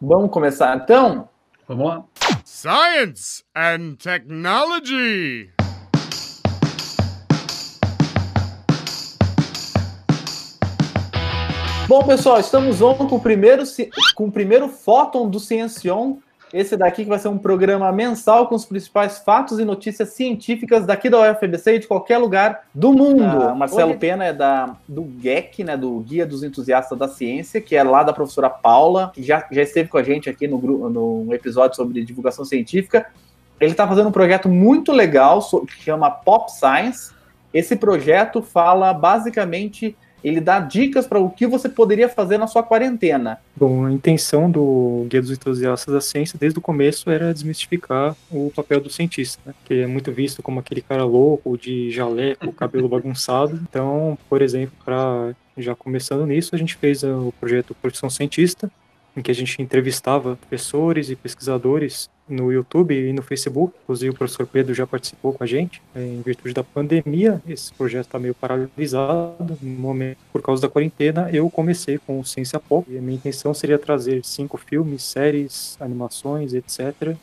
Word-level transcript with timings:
Vamos 0.00 0.30
começar 0.30 0.76
então? 0.76 1.26
Vamos 1.66 1.86
lá. 1.88 2.04
Science 2.44 3.42
and 3.56 3.94
Technology. 3.94 5.50
Bom, 11.88 12.04
pessoal, 12.04 12.38
estamos 12.38 12.82
on 12.82 12.94
com 12.94 13.16
o 13.16 13.20
primeiro, 13.20 13.62
com 14.14 14.26
o 14.26 14.32
primeiro 14.32 14.68
Fóton 14.68 15.30
do 15.30 15.40
Ciencion. 15.40 16.18
Esse 16.52 16.76
daqui 16.76 17.02
que 17.02 17.08
vai 17.08 17.18
ser 17.18 17.28
um 17.28 17.38
programa 17.38 17.90
mensal 17.90 18.46
com 18.46 18.54
os 18.54 18.64
principais 18.64 19.18
fatos 19.18 19.58
e 19.58 19.64
notícias 19.64 20.10
científicas 20.10 20.86
daqui 20.86 21.10
da 21.10 21.32
UFBC 21.32 21.74
e 21.74 21.78
de 21.80 21.88
qualquer 21.88 22.18
lugar 22.18 22.62
do 22.72 22.92
mundo. 22.92 23.42
Ah, 23.42 23.54
Marcelo 23.54 23.90
Hoje... 23.90 23.98
Pena 23.98 24.24
é 24.24 24.32
da, 24.32 24.76
do 24.86 25.10
GEC, 25.20 25.64
né, 25.64 25.76
do 25.76 25.98
Guia 26.00 26.24
dos 26.24 26.44
Entusiastas 26.44 26.96
da 26.96 27.08
Ciência, 27.08 27.60
que 27.60 27.74
é 27.74 27.82
lá 27.82 28.02
da 28.04 28.12
professora 28.12 28.48
Paula, 28.48 29.10
que 29.12 29.22
já, 29.22 29.46
já 29.50 29.62
esteve 29.62 29.88
com 29.88 29.98
a 29.98 30.02
gente 30.02 30.30
aqui 30.30 30.46
no, 30.46 30.58
no 30.88 31.34
episódio 31.34 31.74
sobre 31.74 32.04
divulgação 32.04 32.44
científica. 32.44 33.06
Ele 33.60 33.72
está 33.72 33.88
fazendo 33.88 34.08
um 34.08 34.12
projeto 34.12 34.48
muito 34.48 34.92
legal 34.92 35.40
que 35.66 35.82
chama 35.82 36.10
Pop 36.10 36.52
Science. 36.52 37.12
Esse 37.52 37.74
projeto 37.74 38.40
fala 38.40 38.92
basicamente 38.92 39.96
ele 40.22 40.40
dá 40.40 40.58
dicas 40.60 41.06
para 41.06 41.18
o 41.18 41.30
que 41.30 41.46
você 41.46 41.68
poderia 41.68 42.08
fazer 42.08 42.38
na 42.38 42.46
sua 42.46 42.62
quarentena. 42.62 43.38
Bom, 43.54 43.84
a 43.86 43.92
intenção 43.92 44.50
do 44.50 45.06
Guia 45.08 45.20
dos 45.20 45.30
Entusiastas 45.30 45.94
da 45.94 46.00
Ciência 46.00 46.38
desde 46.38 46.58
o 46.58 46.62
começo 46.62 47.10
era 47.10 47.32
desmistificar 47.32 48.16
o 48.30 48.50
papel 48.54 48.80
do 48.80 48.90
cientista, 48.90 49.40
né? 49.46 49.54
que 49.64 49.74
é 49.74 49.86
muito 49.86 50.10
visto 50.12 50.42
como 50.42 50.60
aquele 50.60 50.80
cara 50.80 51.04
louco, 51.04 51.56
de 51.56 51.90
jaleco, 51.90 52.52
cabelo 52.52 52.88
bagunçado. 52.88 53.60
Então, 53.68 54.18
por 54.28 54.42
exemplo, 54.42 54.74
para 54.84 55.34
já 55.56 55.74
começando 55.74 56.26
nisso, 56.26 56.54
a 56.54 56.58
gente 56.58 56.74
fez 56.74 57.02
o 57.02 57.32
projeto 57.40 57.74
Profissão 57.80 58.10
Cientista, 58.10 58.70
em 59.16 59.22
que 59.22 59.30
a 59.30 59.34
gente 59.34 59.60
entrevistava 59.62 60.36
professores 60.36 61.08
e 61.08 61.16
pesquisadores 61.16 62.10
no 62.28 62.52
YouTube 62.52 62.94
e 62.94 63.12
no 63.12 63.22
Facebook. 63.22 63.72
Inclusive, 63.84 64.10
o 64.10 64.14
professor 64.14 64.46
Pedro 64.46 64.74
já 64.74 64.86
participou 64.86 65.32
com 65.32 65.42
a 65.42 65.46
gente. 65.46 65.80
É, 65.94 66.04
em 66.04 66.20
virtude 66.20 66.52
da 66.52 66.62
pandemia, 66.62 67.40
esse 67.48 67.72
projeto 67.72 68.06
está 68.06 68.18
meio 68.18 68.34
paralisado. 68.34 69.56
No 69.62 69.70
momento, 69.70 70.18
por 70.32 70.42
causa 70.42 70.60
da 70.60 70.68
quarentena, 70.68 71.30
eu 71.32 71.48
comecei 71.48 71.98
com 71.98 72.22
Ciência 72.24 72.60
Pop. 72.60 72.86
E 72.90 72.98
a 72.98 73.00
minha 73.00 73.16
intenção 73.16 73.54
seria 73.54 73.78
trazer 73.78 74.24
cinco 74.24 74.58
filmes, 74.58 75.02
séries, 75.02 75.76
animações, 75.80 76.52
etc. 76.52 77.16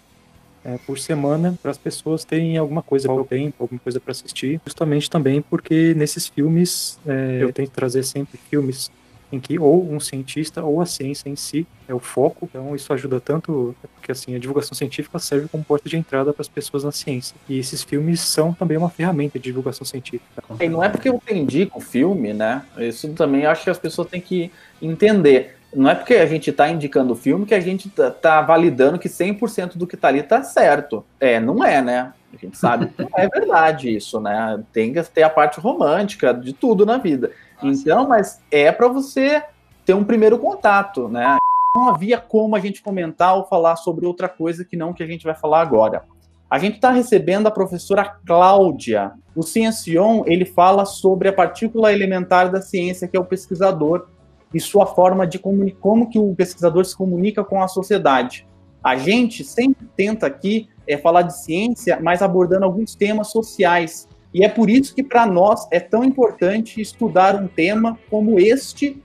É, 0.65 0.77
por 0.87 0.97
semana 0.97 1.59
para 1.61 1.71
as 1.71 1.77
pessoas 1.77 2.23
terem 2.23 2.57
alguma 2.57 2.81
coisa 2.81 3.09
para 3.09 3.21
o 3.21 3.25
tempo, 3.25 3.55
alguma 3.59 3.79
coisa 3.79 3.99
para 3.99 4.11
assistir. 4.11 4.59
Justamente 4.65 5.09
também 5.09 5.41
porque 5.41 5.93
nesses 5.93 6.27
filmes 6.27 6.97
é, 7.05 7.39
eu 7.41 7.51
tento 7.51 7.71
trazer 7.71 8.03
sempre 8.03 8.39
filmes 8.49 8.89
em 9.33 9.39
que 9.39 9.57
ou 9.57 9.91
um 9.91 9.99
cientista 9.99 10.63
ou 10.63 10.79
a 10.79 10.85
ciência 10.85 11.27
em 11.27 11.35
si 11.35 11.65
é 11.87 11.93
o 11.93 11.99
foco. 11.99 12.47
Então 12.49 12.75
isso 12.75 12.93
ajuda 12.93 13.19
tanto 13.19 13.75
porque 13.95 14.11
assim 14.11 14.35
a 14.35 14.39
divulgação 14.39 14.75
científica 14.75 15.17
serve 15.17 15.47
como 15.47 15.63
porta 15.63 15.89
de 15.89 15.97
entrada 15.97 16.31
para 16.31 16.41
as 16.41 16.47
pessoas 16.47 16.83
na 16.83 16.91
ciência. 16.91 17.35
E 17.49 17.57
esses 17.57 17.83
filmes 17.83 18.19
são 18.19 18.53
também 18.53 18.77
uma 18.77 18.89
ferramenta 18.89 19.39
de 19.39 19.45
divulgação 19.45 19.85
científica. 19.85 20.43
E 20.59 20.69
não 20.69 20.83
é 20.83 20.89
porque 20.89 21.09
eu 21.09 21.21
indico 21.31 21.79
o 21.79 21.81
filme, 21.81 22.33
né? 22.33 22.63
Isso 22.77 23.11
também 23.13 23.45
acho 23.45 23.63
que 23.63 23.69
as 23.69 23.79
pessoas 23.79 24.07
têm 24.07 24.21
que 24.21 24.51
entender. 24.81 25.57
Não 25.75 25.89
é 25.89 25.95
porque 25.95 26.13
a 26.13 26.25
gente 26.27 26.51
está 26.51 26.69
indicando 26.69 27.13
o 27.13 27.15
filme 27.15 27.47
que 27.47 27.55
a 27.55 27.59
gente 27.59 27.87
está 27.87 28.11
tá 28.11 28.41
validando 28.41 28.99
que 28.99 29.09
100% 29.09 29.75
do 29.75 29.87
que 29.87 29.95
está 29.95 30.09
ali 30.09 30.19
está 30.19 30.43
certo. 30.43 31.03
É, 31.19 31.39
não 31.39 31.63
é, 31.65 31.81
né? 31.81 32.13
A 32.31 32.37
gente 32.37 32.57
sabe 32.57 32.87
que 32.87 33.01
não 33.01 33.09
é 33.15 33.27
verdade 33.27 33.95
isso, 33.95 34.19
né? 34.19 34.61
Tem 34.71 34.93
que 34.93 35.01
ter 35.03 35.23
a 35.23 35.29
parte 35.29 35.59
romântica 35.59 36.31
de 36.33 36.53
tudo 36.53 36.85
na 36.85 36.97
vida. 36.97 37.31
Então, 37.67 38.07
mas 38.07 38.41
é 38.51 38.71
para 38.71 38.87
você 38.87 39.43
ter 39.85 39.93
um 39.93 40.03
primeiro 40.03 40.37
contato, 40.39 41.07
né? 41.07 41.37
Não 41.75 41.89
havia 41.89 42.19
como 42.19 42.55
a 42.55 42.59
gente 42.59 42.81
comentar 42.81 43.35
ou 43.35 43.45
falar 43.45 43.75
sobre 43.75 44.05
outra 44.05 44.29
coisa 44.29 44.63
que 44.63 44.77
não 44.77 44.93
que 44.93 45.03
a 45.03 45.07
gente 45.07 45.23
vai 45.25 45.35
falar 45.35 45.61
agora. 45.61 46.03
A 46.49 46.59
gente 46.59 46.75
está 46.75 46.91
recebendo 46.91 47.47
a 47.47 47.51
professora 47.51 48.05
Cláudia. 48.05 49.13
O 49.35 49.41
Ciencion, 49.41 50.23
ele 50.27 50.45
fala 50.45 50.85
sobre 50.85 51.27
a 51.27 51.33
partícula 51.33 51.91
elementar 51.91 52.51
da 52.51 52.61
ciência, 52.61 53.07
que 53.07 53.17
é 53.17 53.19
o 53.19 53.25
pesquisador, 53.25 54.05
e 54.53 54.59
sua 54.59 54.85
forma 54.85 55.25
de 55.25 55.39
como 55.39 56.09
que 56.09 56.19
o 56.19 56.35
pesquisador 56.35 56.85
se 56.85 56.95
comunica 56.95 57.43
com 57.43 57.63
a 57.63 57.67
sociedade. 57.67 58.47
A 58.83 58.95
gente 58.95 59.43
sempre 59.43 59.87
tenta 59.97 60.27
aqui 60.27 60.69
é, 60.87 60.95
falar 60.95 61.23
de 61.23 61.35
ciência, 61.35 61.99
mas 61.99 62.21
abordando 62.21 62.65
alguns 62.65 62.93
temas 62.93 63.31
sociais, 63.31 64.07
e 64.33 64.43
é 64.43 64.49
por 64.49 64.69
isso 64.69 64.95
que, 64.95 65.03
para 65.03 65.25
nós, 65.25 65.67
é 65.69 65.79
tão 65.79 66.03
importante 66.03 66.81
estudar 66.81 67.35
um 67.35 67.47
tema 67.47 67.99
como 68.09 68.39
este, 68.39 69.01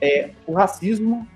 é, 0.00 0.30
o 0.46 0.54
racismo, 0.54 1.26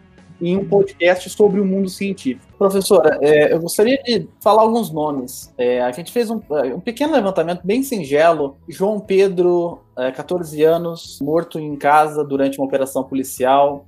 em 0.40 0.56
um 0.56 0.64
podcast 0.64 1.30
sobre 1.30 1.60
o 1.60 1.64
mundo 1.64 1.88
científico. 1.88 2.44
Professora, 2.58 3.18
é, 3.22 3.52
eu 3.52 3.60
gostaria 3.60 4.02
de 4.02 4.26
falar 4.40 4.62
alguns 4.62 4.90
nomes. 4.90 5.52
É, 5.56 5.80
a 5.80 5.92
gente 5.92 6.10
fez 6.10 6.30
um, 6.30 6.40
um, 6.74 6.80
pequeno 6.80 7.12
levantamento 7.12 7.60
bem 7.64 7.82
singelo. 7.82 8.56
João 8.68 8.98
Pedro, 8.98 9.80
14 9.94 10.62
é, 10.62 10.66
anos, 10.66 11.18
morto 11.22 11.58
em 11.58 11.76
casa 11.76 12.24
durante 12.24 12.58
uma 12.58 12.66
operação 12.66 13.04
policial. 13.04 13.86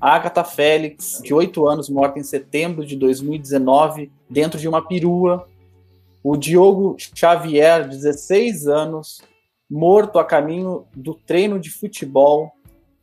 Agatha 0.00 0.44
Félix, 0.44 1.20
de 1.24 1.32
8 1.32 1.66
anos, 1.66 1.88
morta 1.88 2.18
em 2.18 2.22
setembro 2.22 2.84
de 2.84 2.96
2019, 2.96 4.12
dentro 4.28 4.60
de 4.60 4.68
uma 4.68 4.86
perua 4.86 5.48
o 6.28 6.36
Diogo 6.36 6.96
Xavier, 6.98 7.88
16 7.88 8.66
anos, 8.66 9.22
morto 9.70 10.18
a 10.18 10.24
caminho 10.24 10.84
do 10.92 11.14
treino 11.14 11.60
de 11.60 11.70
futebol. 11.70 12.50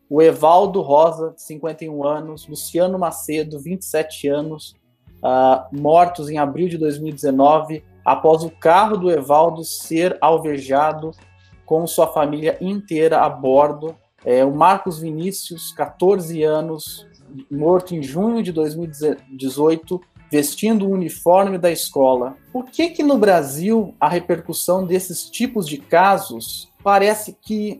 O 0.09 0.21
Evaldo 0.21 0.81
Rosa, 0.81 1.33
51 1.37 2.05
anos. 2.05 2.45
Luciano 2.45 2.99
Macedo, 2.99 3.61
27 3.61 4.27
anos, 4.27 4.75
uh, 5.23 5.65
mortos 5.71 6.29
em 6.29 6.37
abril 6.37 6.67
de 6.67 6.77
2019, 6.77 7.81
após 8.03 8.43
o 8.43 8.49
carro 8.49 8.97
do 8.97 9.09
Evaldo 9.09 9.63
ser 9.63 10.17
alvejado 10.19 11.11
com 11.65 11.87
sua 11.87 12.07
família 12.07 12.57
inteira 12.59 13.21
a 13.21 13.29
bordo. 13.29 13.95
É, 14.25 14.43
o 14.43 14.53
Marcos 14.53 14.99
Vinícius, 14.99 15.71
14 15.71 16.43
anos, 16.43 17.07
morto 17.49 17.95
em 17.95 18.03
junho 18.03 18.43
de 18.43 18.51
2018 18.51 20.01
vestindo 20.33 20.87
o 20.87 20.91
uniforme 20.91 21.59
da 21.59 21.69
escola. 21.69 22.35
Por 22.51 22.65
que 22.65 22.89
que 22.89 23.03
no 23.03 23.19
Brasil 23.19 23.93
a 24.01 24.09
repercussão 24.09 24.83
desses 24.83 25.29
tipos 25.29 25.67
de 25.67 25.77
casos 25.77 26.67
parece 26.83 27.37
que 27.39 27.79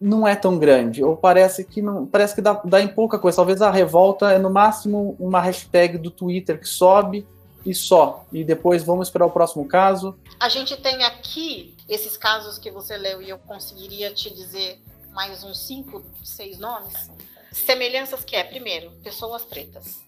não 0.00 0.26
é 0.26 0.34
tão 0.34 0.58
grande, 0.58 1.04
ou 1.04 1.14
parece 1.14 1.64
que 1.64 1.82
não, 1.82 2.06
parece 2.06 2.34
que 2.34 2.40
dá, 2.40 2.54
dá 2.64 2.80
em 2.80 2.88
pouca 2.88 3.18
coisa. 3.18 3.36
Talvez 3.36 3.60
a 3.60 3.70
revolta 3.70 4.32
é 4.32 4.38
no 4.38 4.48
máximo 4.48 5.14
uma 5.20 5.38
hashtag 5.38 5.98
do 5.98 6.10
Twitter 6.10 6.58
que 6.58 6.66
sobe 6.66 7.26
e 7.64 7.74
só. 7.74 8.24
E 8.32 8.42
depois 8.42 8.82
vamos 8.82 9.10
para 9.10 9.26
o 9.26 9.30
próximo 9.30 9.68
caso. 9.68 10.18
A 10.40 10.48
gente 10.48 10.74
tem 10.78 11.04
aqui 11.04 11.76
esses 11.86 12.16
casos 12.16 12.56
que 12.56 12.70
você 12.70 12.96
leu 12.96 13.20
e 13.20 13.28
eu 13.28 13.38
conseguiria 13.38 14.14
te 14.14 14.32
dizer 14.32 14.80
mais 15.12 15.44
uns 15.44 15.66
cinco, 15.66 16.02
seis 16.24 16.58
nomes. 16.58 17.10
Semelhanças 17.52 18.24
que 18.24 18.34
é, 18.34 18.42
primeiro, 18.42 18.90
pessoas 19.04 19.44
pretas. 19.44 20.00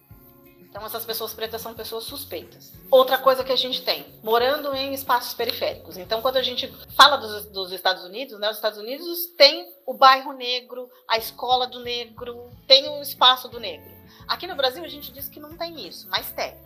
Então, 0.75 0.85
essas 0.85 1.05
pessoas 1.05 1.33
pretas 1.33 1.63
são 1.63 1.73
pessoas 1.73 2.03
suspeitas. 2.03 2.73
Outra 2.91 3.17
coisa 3.17 3.45
que 3.45 3.53
a 3.53 3.57
gente 3.57 3.83
tem, 3.83 4.05
morando 4.25 4.75
em 4.75 4.93
espaços 4.93 5.33
periféricos. 5.33 5.97
Então, 5.97 6.21
quando 6.21 6.37
a 6.37 6.43
gente 6.43 6.67
fala 6.97 7.17
dos, 7.17 7.47
dos 7.47 7.71
Estados 7.71 8.03
Unidos, 8.03 8.41
né, 8.41 8.51
os 8.51 8.57
Estados 8.57 8.81
Unidos 8.81 9.27
tem 9.39 9.73
o 9.87 9.95
bairro 9.95 10.33
negro, 10.33 10.91
a 11.09 11.17
escola 11.17 11.69
do 11.69 11.79
negro, 11.79 12.51
tem 12.67 12.89
o 12.89 13.01
espaço 13.01 13.49
do 13.49 13.61
negro. 13.61 13.89
Aqui 14.27 14.49
no 14.49 14.57
Brasil, 14.57 14.83
a 14.83 14.89
gente 14.89 15.13
diz 15.13 15.29
que 15.29 15.39
não 15.39 15.57
tem 15.57 15.87
isso, 15.87 16.09
mas 16.09 16.33
tem. 16.33 16.57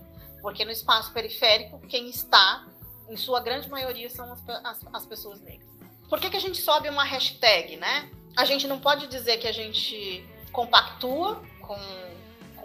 Porque 0.41 0.65
no 0.65 0.71
espaço 0.71 1.13
periférico, 1.13 1.79
quem 1.81 2.09
está, 2.09 2.67
em 3.11 3.17
sua 3.19 3.41
grande 3.41 3.69
maioria, 3.69 4.09
são 4.09 4.33
as, 4.33 4.43
as, 4.49 4.81
as 4.91 5.05
pessoas 5.05 5.39
negras. 5.43 5.69
Por 6.09 6.19
que, 6.19 6.31
que 6.31 6.37
a 6.39 6.41
gente 6.41 6.63
sobe 6.63 6.89
uma 6.89 7.05
hashtag, 7.05 7.77
né? 7.77 8.11
A 8.35 8.47
gente 8.47 8.67
não 8.67 8.81
pode 8.81 9.07
dizer 9.07 9.37
que 9.37 9.47
a 9.47 9.53
gente 9.53 10.27
compactua 10.51 11.43
com 11.61 11.77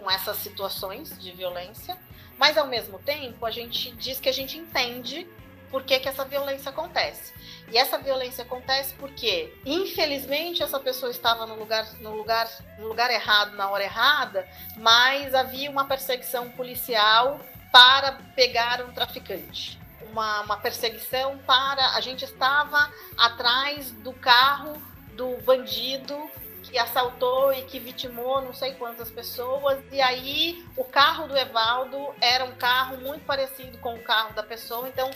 com 0.04 0.10
essas 0.10 0.36
situações 0.36 1.18
de 1.18 1.32
violência, 1.32 1.96
mas 2.38 2.58
ao 2.58 2.66
mesmo 2.66 2.98
tempo 2.98 3.46
a 3.46 3.50
gente 3.50 3.90
diz 3.92 4.20
que 4.20 4.28
a 4.28 4.32
gente 4.32 4.58
entende 4.58 5.26
por 5.70 5.82
que, 5.82 5.98
que 5.98 6.08
essa 6.08 6.24
violência 6.26 6.68
acontece. 6.68 7.32
E 7.72 7.78
essa 7.78 7.98
violência 7.98 8.44
acontece 8.44 8.94
porque, 8.94 9.52
infelizmente, 9.64 10.62
essa 10.62 10.78
pessoa 10.78 11.10
estava 11.10 11.46
no 11.46 11.56
lugar, 11.56 11.90
no 12.00 12.14
lugar, 12.14 12.48
no 12.78 12.86
lugar 12.86 13.10
errado, 13.10 13.56
na 13.56 13.68
hora 13.70 13.82
errada, 13.82 14.46
mas 14.76 15.34
havia 15.34 15.70
uma 15.70 15.86
perseguição 15.86 16.50
policial 16.50 17.40
para 17.72 18.12
pegar 18.36 18.84
um 18.84 18.92
traficante. 18.92 19.80
Uma, 20.12 20.42
uma 20.42 20.56
perseguição 20.58 21.38
para. 21.38 21.96
A 21.96 22.00
gente 22.00 22.24
estava 22.24 22.92
atrás 23.16 23.90
do 23.90 24.12
carro 24.12 24.80
do 25.16 25.38
bandido 25.38 26.30
que 26.64 26.78
assaltou 26.78 27.52
e 27.52 27.62
que 27.62 27.78
vitimou 27.78 28.40
não 28.42 28.54
sei 28.54 28.74
quantas 28.74 29.10
pessoas. 29.10 29.78
E 29.92 30.00
aí 30.00 30.64
o 30.76 30.84
carro 30.84 31.28
do 31.28 31.36
Evaldo 31.36 32.14
era 32.20 32.44
um 32.44 32.54
carro 32.56 32.96
muito 32.98 33.24
parecido 33.24 33.78
com 33.78 33.94
o 33.94 34.02
carro 34.02 34.34
da 34.34 34.42
pessoa, 34.42 34.88
então 34.88 35.10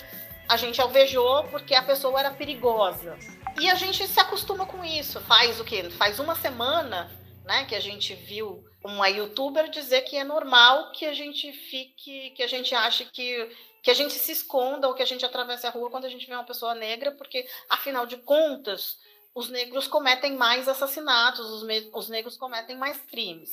a 0.49 0.57
gente 0.57 0.81
alvejou 0.81 1.45
porque 1.45 1.75
a 1.75 1.83
pessoa 1.83 2.19
era 2.21 2.31
perigosa. 2.31 3.19
E 3.61 3.69
a 3.69 3.75
gente 3.75 4.07
se 4.07 4.21
acostuma 4.21 4.67
com 4.67 4.85
isso. 4.85 5.21
Faz 5.23 5.59
o 5.61 5.65
quê? 5.65 5.91
Faz 5.91 6.19
uma 6.19 6.35
semana, 6.35 7.11
né, 7.45 7.65
que 7.65 7.75
a 7.75 7.81
gente 7.81 8.15
viu 8.15 8.65
uma 8.85 9.09
youtuber 9.09 9.69
dizer 9.69 10.03
que 10.03 10.17
é 10.17 10.25
normal 10.25 10.93
que 10.93 11.05
a 11.05 11.13
gente 11.13 11.53
fique, 11.53 12.31
que 12.31 12.43
a 12.43 12.47
gente 12.47 12.75
ache 12.75 13.05
que 13.07 13.51
que 13.83 13.91
a 13.91 13.95
gente 13.95 14.15
se 14.15 14.33
esconda 14.33 14.89
ou 14.89 14.95
que 14.95 15.03
a 15.03 15.07
gente 15.07 15.25
atravesse 15.25 15.67
a 15.67 15.71
rua 15.71 15.89
quando 15.89 16.05
a 16.05 16.09
gente 16.09 16.27
vê 16.27 16.35
uma 16.35 16.45
pessoa 16.45 16.75
negra, 16.75 17.13
porque 17.13 17.47
afinal 17.71 18.07
de 18.07 18.17
contas, 18.17 18.99
os 19.39 19.49
negros 19.49 19.87
cometem 19.87 20.37
mais 20.37 20.67
assassinatos, 20.67 21.49
os, 21.49 21.63
os 21.93 22.09
negros 22.09 22.37
cometem 22.37 22.77
mais 22.77 22.99
crimes. 23.03 23.51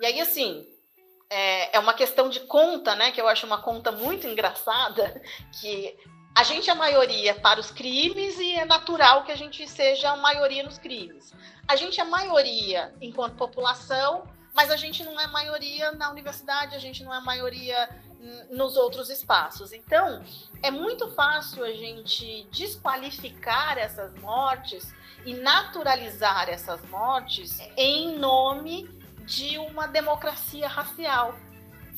E 0.00 0.06
aí 0.06 0.20
assim, 0.20 0.64
é, 1.28 1.76
é 1.76 1.80
uma 1.80 1.92
questão 1.92 2.28
de 2.28 2.38
conta, 2.38 2.94
né, 2.94 3.10
que 3.10 3.20
eu 3.20 3.26
acho 3.26 3.44
uma 3.44 3.60
conta 3.60 3.90
muito 3.90 4.28
engraçada, 4.28 5.20
que 5.60 5.98
a 6.36 6.44
gente 6.44 6.70
é 6.70 6.72
a 6.72 6.76
maioria 6.76 7.34
para 7.34 7.58
os 7.58 7.72
crimes 7.72 8.38
e 8.38 8.52
é 8.52 8.64
natural 8.64 9.24
que 9.24 9.32
a 9.32 9.36
gente 9.36 9.68
seja 9.68 10.12
a 10.12 10.16
maioria 10.16 10.62
nos 10.62 10.78
crimes. 10.78 11.34
A 11.66 11.74
gente 11.74 11.98
é 11.98 12.04
a 12.04 12.06
maioria 12.06 12.94
enquanto 13.00 13.34
população, 13.34 14.22
mas 14.54 14.70
a 14.70 14.76
gente 14.76 15.02
não 15.02 15.18
é 15.18 15.26
maioria 15.26 15.90
na 15.90 16.12
universidade, 16.12 16.76
a 16.76 16.78
gente 16.78 17.02
não 17.02 17.12
é 17.12 17.20
maioria 17.20 17.88
nos 18.50 18.76
outros 18.76 19.10
espaços. 19.10 19.72
Então, 19.72 20.22
é 20.62 20.70
muito 20.70 21.10
fácil 21.10 21.64
a 21.64 21.72
gente 21.72 22.46
desqualificar 22.52 23.78
essas 23.78 24.14
mortes 24.20 24.94
e 25.24 25.34
naturalizar 25.34 26.48
essas 26.48 26.80
mortes 26.88 27.58
em 27.76 28.16
nome 28.18 28.88
de 29.26 29.58
uma 29.58 29.86
democracia 29.86 30.66
racial 30.66 31.34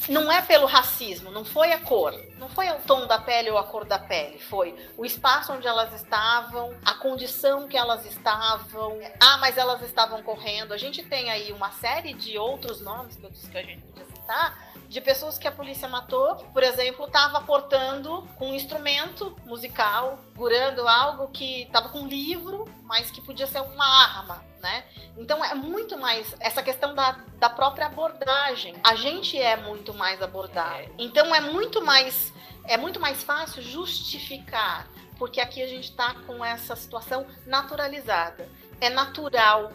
não 0.08 0.32
é 0.32 0.40
pelo 0.40 0.66
racismo, 0.66 1.30
não 1.30 1.44
foi 1.44 1.72
a 1.72 1.78
cor, 1.78 2.14
não 2.38 2.48
foi 2.48 2.70
o 2.70 2.78
tom 2.80 3.06
da 3.06 3.18
pele 3.18 3.50
ou 3.50 3.58
a 3.58 3.64
cor 3.64 3.84
da 3.84 3.98
pele, 3.98 4.38
foi 4.38 4.74
o 4.96 5.04
espaço 5.04 5.52
onde 5.52 5.66
elas 5.66 5.92
estavam, 5.94 6.74
a 6.84 6.94
condição 6.94 7.68
que 7.68 7.76
elas 7.76 8.06
estavam. 8.06 8.98
Ah, 9.20 9.36
mas 9.38 9.58
elas 9.58 9.82
estavam 9.82 10.22
correndo. 10.22 10.72
A 10.72 10.78
gente 10.78 11.02
tem 11.02 11.30
aí 11.30 11.52
uma 11.52 11.70
série 11.72 12.14
de 12.14 12.38
outros 12.38 12.80
nomes 12.80 13.16
que 13.16 13.24
eu 13.24 13.30
disse 13.30 13.50
que 13.50 13.58
a 13.58 13.62
gente 13.62 13.82
citar, 14.30 14.70
de 14.88 15.00
pessoas 15.00 15.38
que 15.38 15.46
a 15.46 15.52
polícia 15.52 15.88
matou, 15.88 16.36
por 16.52 16.62
exemplo, 16.62 17.06
estava 17.06 17.40
portando 17.42 18.26
um 18.40 18.54
instrumento 18.54 19.36
musical, 19.44 20.18
segurando 20.32 20.86
algo 20.88 21.28
que 21.28 21.62
estava 21.62 21.88
com 21.90 22.00
um 22.00 22.08
livro, 22.08 22.68
mas 22.82 23.10
que 23.10 23.20
podia 23.20 23.46
ser 23.46 23.60
uma 23.60 23.86
arma, 23.86 24.44
né? 24.60 24.84
Então 25.16 25.44
é 25.44 25.54
muito 25.54 25.96
mais 25.96 26.34
essa 26.40 26.62
questão 26.62 26.94
da, 26.94 27.12
da 27.38 27.48
própria 27.48 27.86
abordagem. 27.86 28.74
A 28.82 28.96
gente 28.96 29.38
é 29.38 29.56
muito 29.56 29.94
mais 29.94 30.20
abordado. 30.22 30.88
Então 30.98 31.34
é 31.34 31.40
muito 31.40 31.84
mais 31.84 32.32
é 32.64 32.76
muito 32.76 33.00
mais 33.00 33.22
fácil 33.22 33.62
justificar, 33.62 34.86
porque 35.18 35.40
aqui 35.40 35.62
a 35.62 35.66
gente 35.66 35.90
está 35.90 36.14
com 36.26 36.44
essa 36.44 36.74
situação 36.76 37.26
naturalizada. 37.46 38.48
É 38.80 38.90
natural 38.90 39.72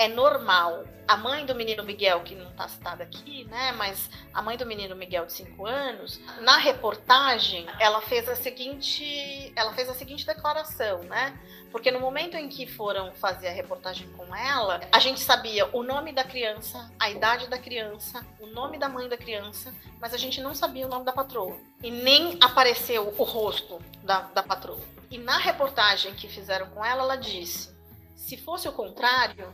é 0.00 0.08
normal. 0.08 0.84
A 1.06 1.14
mãe 1.14 1.44
do 1.44 1.54
menino 1.54 1.84
Miguel, 1.84 2.22
que 2.22 2.34
não 2.34 2.48
está 2.48 2.66
citada 2.66 3.02
aqui, 3.04 3.44
né? 3.44 3.72
Mas 3.72 4.08
a 4.32 4.40
mãe 4.40 4.56
do 4.56 4.64
menino 4.64 4.96
Miguel 4.96 5.26
de 5.26 5.32
5 5.34 5.66
anos, 5.66 6.18
na 6.40 6.56
reportagem, 6.56 7.66
ela 7.78 8.00
fez 8.00 8.26
a 8.26 8.34
seguinte, 8.34 9.52
ela 9.54 9.74
fez 9.74 9.90
a 9.90 9.94
seguinte 9.94 10.24
declaração, 10.24 11.02
né? 11.02 11.38
Porque 11.70 11.90
no 11.90 12.00
momento 12.00 12.34
em 12.36 12.48
que 12.48 12.66
foram 12.66 13.12
fazer 13.12 13.48
a 13.48 13.52
reportagem 13.52 14.08
com 14.12 14.34
ela, 14.34 14.80
a 14.90 14.98
gente 15.00 15.20
sabia 15.20 15.68
o 15.76 15.82
nome 15.82 16.12
da 16.12 16.24
criança, 16.24 16.90
a 16.98 17.10
idade 17.10 17.48
da 17.48 17.58
criança, 17.58 18.24
o 18.38 18.46
nome 18.46 18.78
da 18.78 18.88
mãe 18.88 19.06
da 19.06 19.18
criança, 19.18 19.74
mas 20.00 20.14
a 20.14 20.16
gente 20.16 20.40
não 20.40 20.54
sabia 20.54 20.86
o 20.86 20.88
nome 20.88 21.04
da 21.04 21.12
patroa. 21.12 21.58
E 21.82 21.90
nem 21.90 22.38
apareceu 22.40 23.14
o 23.18 23.24
rosto 23.24 23.82
da, 24.02 24.20
da 24.20 24.42
patroa. 24.42 24.80
E 25.10 25.18
na 25.18 25.36
reportagem 25.36 26.14
que 26.14 26.26
fizeram 26.26 26.70
com 26.70 26.82
ela, 26.82 27.02
ela 27.02 27.16
disse: 27.16 27.78
se 28.16 28.36
fosse 28.36 28.68
o 28.68 28.72
contrário, 28.72 29.52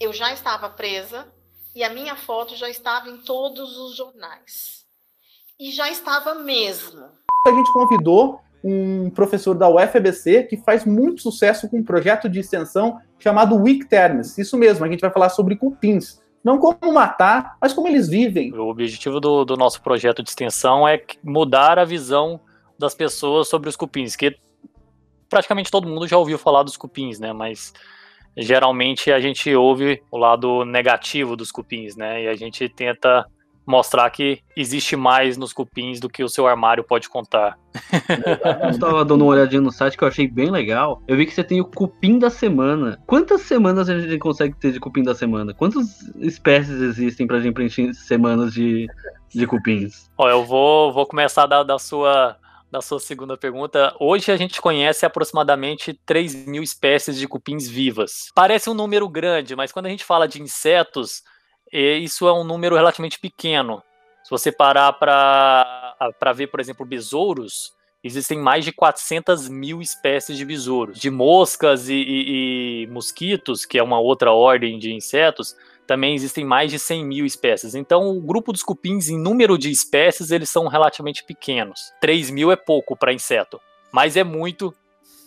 eu 0.00 0.12
já 0.14 0.32
estava 0.32 0.70
presa 0.70 1.28
e 1.76 1.84
a 1.84 1.90
minha 1.90 2.16
foto 2.16 2.56
já 2.56 2.70
estava 2.70 3.10
em 3.10 3.18
todos 3.18 3.76
os 3.76 3.94
jornais. 3.94 4.86
E 5.58 5.70
já 5.70 5.90
estava 5.90 6.34
mesmo. 6.34 7.04
A 7.46 7.50
gente 7.50 7.70
convidou 7.72 8.40
um 8.64 9.10
professor 9.10 9.54
da 9.54 9.68
UFABC 9.68 10.44
que 10.44 10.56
faz 10.56 10.86
muito 10.86 11.20
sucesso 11.20 11.68
com 11.68 11.78
um 11.78 11.84
projeto 11.84 12.28
de 12.28 12.40
extensão 12.40 12.98
chamado 13.18 13.56
Weak 13.56 13.86
Terms. 13.86 14.38
Isso 14.38 14.56
mesmo, 14.56 14.84
a 14.84 14.88
gente 14.88 15.00
vai 15.00 15.10
falar 15.10 15.28
sobre 15.28 15.56
cupins. 15.56 16.20
Não 16.42 16.58
como 16.58 16.92
matar, 16.92 17.58
mas 17.60 17.74
como 17.74 17.86
eles 17.86 18.08
vivem. 18.08 18.54
O 18.54 18.68
objetivo 18.68 19.20
do, 19.20 19.44
do 19.44 19.56
nosso 19.56 19.82
projeto 19.82 20.22
de 20.22 20.30
extensão 20.30 20.88
é 20.88 21.02
mudar 21.22 21.78
a 21.78 21.84
visão 21.84 22.40
das 22.78 22.94
pessoas 22.94 23.48
sobre 23.48 23.68
os 23.68 23.76
cupins, 23.76 24.16
que 24.16 24.38
praticamente 25.28 25.70
todo 25.70 25.86
mundo 25.86 26.08
já 26.08 26.16
ouviu 26.16 26.38
falar 26.38 26.62
dos 26.62 26.78
cupins, 26.78 27.18
né? 27.18 27.34
Mas 27.34 27.74
geralmente 28.36 29.12
a 29.12 29.20
gente 29.20 29.54
ouve 29.54 30.02
o 30.10 30.16
lado 30.16 30.64
negativo 30.64 31.36
dos 31.36 31.50
cupins, 31.50 31.96
né? 31.96 32.24
E 32.24 32.28
a 32.28 32.34
gente 32.34 32.68
tenta 32.68 33.26
mostrar 33.66 34.10
que 34.10 34.40
existe 34.56 34.96
mais 34.96 35.36
nos 35.36 35.52
cupins 35.52 36.00
do 36.00 36.08
que 36.08 36.24
o 36.24 36.28
seu 36.28 36.46
armário 36.46 36.82
pode 36.82 37.08
contar. 37.08 37.56
Eu 38.64 38.70
estava 38.70 39.04
dando 39.04 39.22
uma 39.22 39.32
olhadinha 39.32 39.60
no 39.60 39.70
site 39.70 39.96
que 39.96 40.02
eu 40.02 40.08
achei 40.08 40.26
bem 40.26 40.50
legal. 40.50 41.00
Eu 41.06 41.16
vi 41.16 41.24
que 41.24 41.32
você 41.32 41.44
tem 41.44 41.60
o 41.60 41.64
cupim 41.64 42.18
da 42.18 42.28
semana. 42.28 43.00
Quantas 43.06 43.42
semanas 43.42 43.88
a 43.88 43.98
gente 43.98 44.18
consegue 44.18 44.56
ter 44.56 44.72
de 44.72 44.80
cupim 44.80 45.04
da 45.04 45.14
semana? 45.14 45.54
Quantas 45.54 46.02
espécies 46.16 46.80
existem 46.80 47.28
para 47.28 47.36
a 47.36 47.40
gente 47.40 47.54
preencher 47.54 47.94
semanas 47.94 48.52
de, 48.52 48.88
de 49.28 49.46
cupins? 49.46 50.10
Ó, 50.18 50.28
eu 50.28 50.44
vou, 50.44 50.92
vou 50.92 51.06
começar 51.06 51.46
da, 51.46 51.62
da 51.62 51.78
sua 51.78 52.36
da 52.70 52.80
sua 52.80 53.00
segunda 53.00 53.36
pergunta, 53.36 53.94
hoje 53.98 54.30
a 54.30 54.36
gente 54.36 54.60
conhece 54.60 55.04
aproximadamente 55.04 55.92
3 56.06 56.46
mil 56.46 56.62
espécies 56.62 57.18
de 57.18 57.26
cupins 57.26 57.68
vivas. 57.68 58.30
Parece 58.34 58.70
um 58.70 58.74
número 58.74 59.08
grande, 59.08 59.56
mas 59.56 59.72
quando 59.72 59.86
a 59.86 59.88
gente 59.88 60.04
fala 60.04 60.28
de 60.28 60.40
insetos, 60.40 61.22
isso 61.72 62.28
é 62.28 62.32
um 62.32 62.44
número 62.44 62.76
relativamente 62.76 63.18
pequeno. 63.18 63.82
Se 64.22 64.30
você 64.30 64.52
parar 64.52 64.92
para 64.92 66.32
ver, 66.34 66.46
por 66.46 66.60
exemplo, 66.60 66.86
besouros, 66.86 67.72
existem 68.04 68.38
mais 68.38 68.64
de 68.64 68.72
400 68.72 69.48
mil 69.48 69.82
espécies 69.82 70.36
de 70.36 70.44
besouros. 70.44 70.98
De 70.98 71.10
moscas 71.10 71.88
e, 71.88 71.94
e, 71.94 72.82
e 72.82 72.86
mosquitos, 72.86 73.64
que 73.64 73.78
é 73.78 73.82
uma 73.82 73.98
outra 73.98 74.32
ordem 74.32 74.78
de 74.78 74.92
insetos, 74.92 75.56
também 75.90 76.14
existem 76.14 76.44
mais 76.44 76.70
de 76.70 76.78
100 76.78 77.04
mil 77.04 77.26
espécies. 77.26 77.74
Então, 77.74 78.16
o 78.16 78.20
grupo 78.20 78.52
dos 78.52 78.62
cupins, 78.62 79.08
em 79.08 79.18
número 79.18 79.58
de 79.58 79.72
espécies, 79.72 80.30
eles 80.30 80.48
são 80.48 80.68
relativamente 80.68 81.24
pequenos. 81.24 81.92
3 82.00 82.30
mil 82.30 82.52
é 82.52 82.54
pouco 82.54 82.96
para 82.96 83.12
inseto, 83.12 83.60
mas 83.90 84.16
é 84.16 84.22
muito 84.22 84.72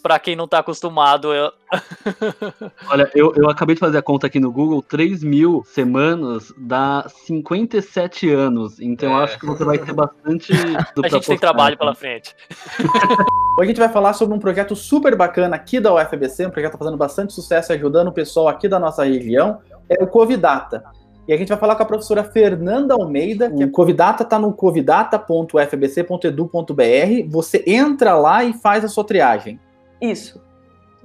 para 0.01 0.17
quem 0.19 0.37
não 0.37 0.45
está 0.45 0.59
acostumado. 0.59 1.33
Eu... 1.33 1.51
Olha, 2.87 3.11
eu, 3.13 3.33
eu 3.35 3.49
acabei 3.49 3.75
de 3.75 3.81
fazer 3.81 3.97
a 3.97 4.01
conta 4.01 4.27
aqui 4.27 4.39
no 4.39 4.53
Google, 4.53 4.81
3 4.81 5.21
mil 5.21 5.65
semanas 5.65 6.53
dá 6.57 7.09
57 7.09 8.29
anos. 8.29 8.79
Então 8.79 9.09
é. 9.09 9.11
eu 9.11 9.17
acho 9.17 9.37
que 9.37 9.45
você 9.45 9.65
vai 9.65 9.77
ter 9.77 9.91
bastante. 9.91 10.53
a 11.03 11.07
gente 11.09 11.27
tem 11.27 11.37
trabalho 11.37 11.77
pela 11.77 11.93
frente. 11.93 12.33
Hoje 13.59 13.65
a 13.65 13.65
gente 13.65 13.79
vai 13.79 13.89
falar 13.89 14.13
sobre 14.13 14.33
um 14.33 14.39
projeto 14.39 14.77
super 14.77 15.13
bacana 15.13 15.57
aqui 15.57 15.81
da 15.81 15.93
UFBC, 15.93 16.47
um 16.47 16.51
projeto 16.51 16.71
que 16.71 16.75
está 16.75 16.77
fazendo 16.77 16.97
bastante 16.97 17.33
sucesso 17.33 17.73
ajudando 17.73 18.07
o 18.07 18.13
pessoal 18.13 18.47
aqui 18.47 18.69
da 18.69 18.79
nossa 18.79 19.03
região 19.03 19.59
é 19.89 20.03
o 20.03 20.07
Covidata. 20.07 20.83
E 21.27 21.33
a 21.33 21.37
gente 21.37 21.49
vai 21.49 21.57
falar 21.57 21.75
com 21.75 21.83
a 21.83 21.85
professora 21.85 22.23
Fernanda 22.23 22.93
Almeida, 22.93 23.49
que 23.49 23.63
o 23.63 23.71
Covidata 23.71 24.23
está 24.23 24.37
no 24.37 24.51
covidata.fbc.edu.br. 24.51 27.29
Você 27.29 27.63
entra 27.65 28.17
lá 28.17 28.43
e 28.43 28.53
faz 28.53 28.83
a 28.83 28.89
sua 28.89 29.05
triagem. 29.05 29.59
Isso. 30.01 30.43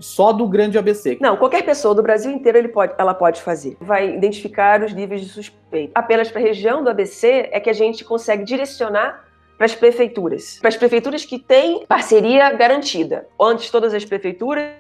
Só 0.00 0.32
do 0.32 0.49
grande 0.49 0.76
ABC. 0.76 1.18
Não, 1.20 1.37
qualquer 1.37 1.64
pessoa 1.64 1.94
do 1.94 2.02
Brasil 2.02 2.32
inteiro 2.32 2.58
ele 2.58 2.68
pode, 2.68 2.94
ela 2.99 3.14
pode 3.14 3.42
fazer. 3.42 3.76
Vai 3.80 4.14
identificar 4.14 4.82
os 4.82 4.92
níveis 4.92 5.20
de 5.20 5.28
suspeito. 5.28 5.92
Apenas 5.94 6.30
para 6.30 6.40
a 6.40 6.44
região 6.44 6.82
do 6.82 6.90
ABC 6.90 7.49
é 7.52 7.61
que 7.61 7.70
a 7.70 7.73
gente 7.73 8.04
consegue 8.04 8.44
direcionar 8.44 9.25
para 9.56 9.66
as 9.66 9.75
prefeituras. 9.75 10.58
Para 10.61 10.68
as 10.68 10.76
prefeituras 10.76 11.25
que 11.25 11.38
têm 11.38 11.85
parceria 11.87 12.52
garantida. 12.52 13.26
Antes, 13.40 13.70
todas 13.70 13.92
as 13.92 14.04
prefeituras 14.04 14.73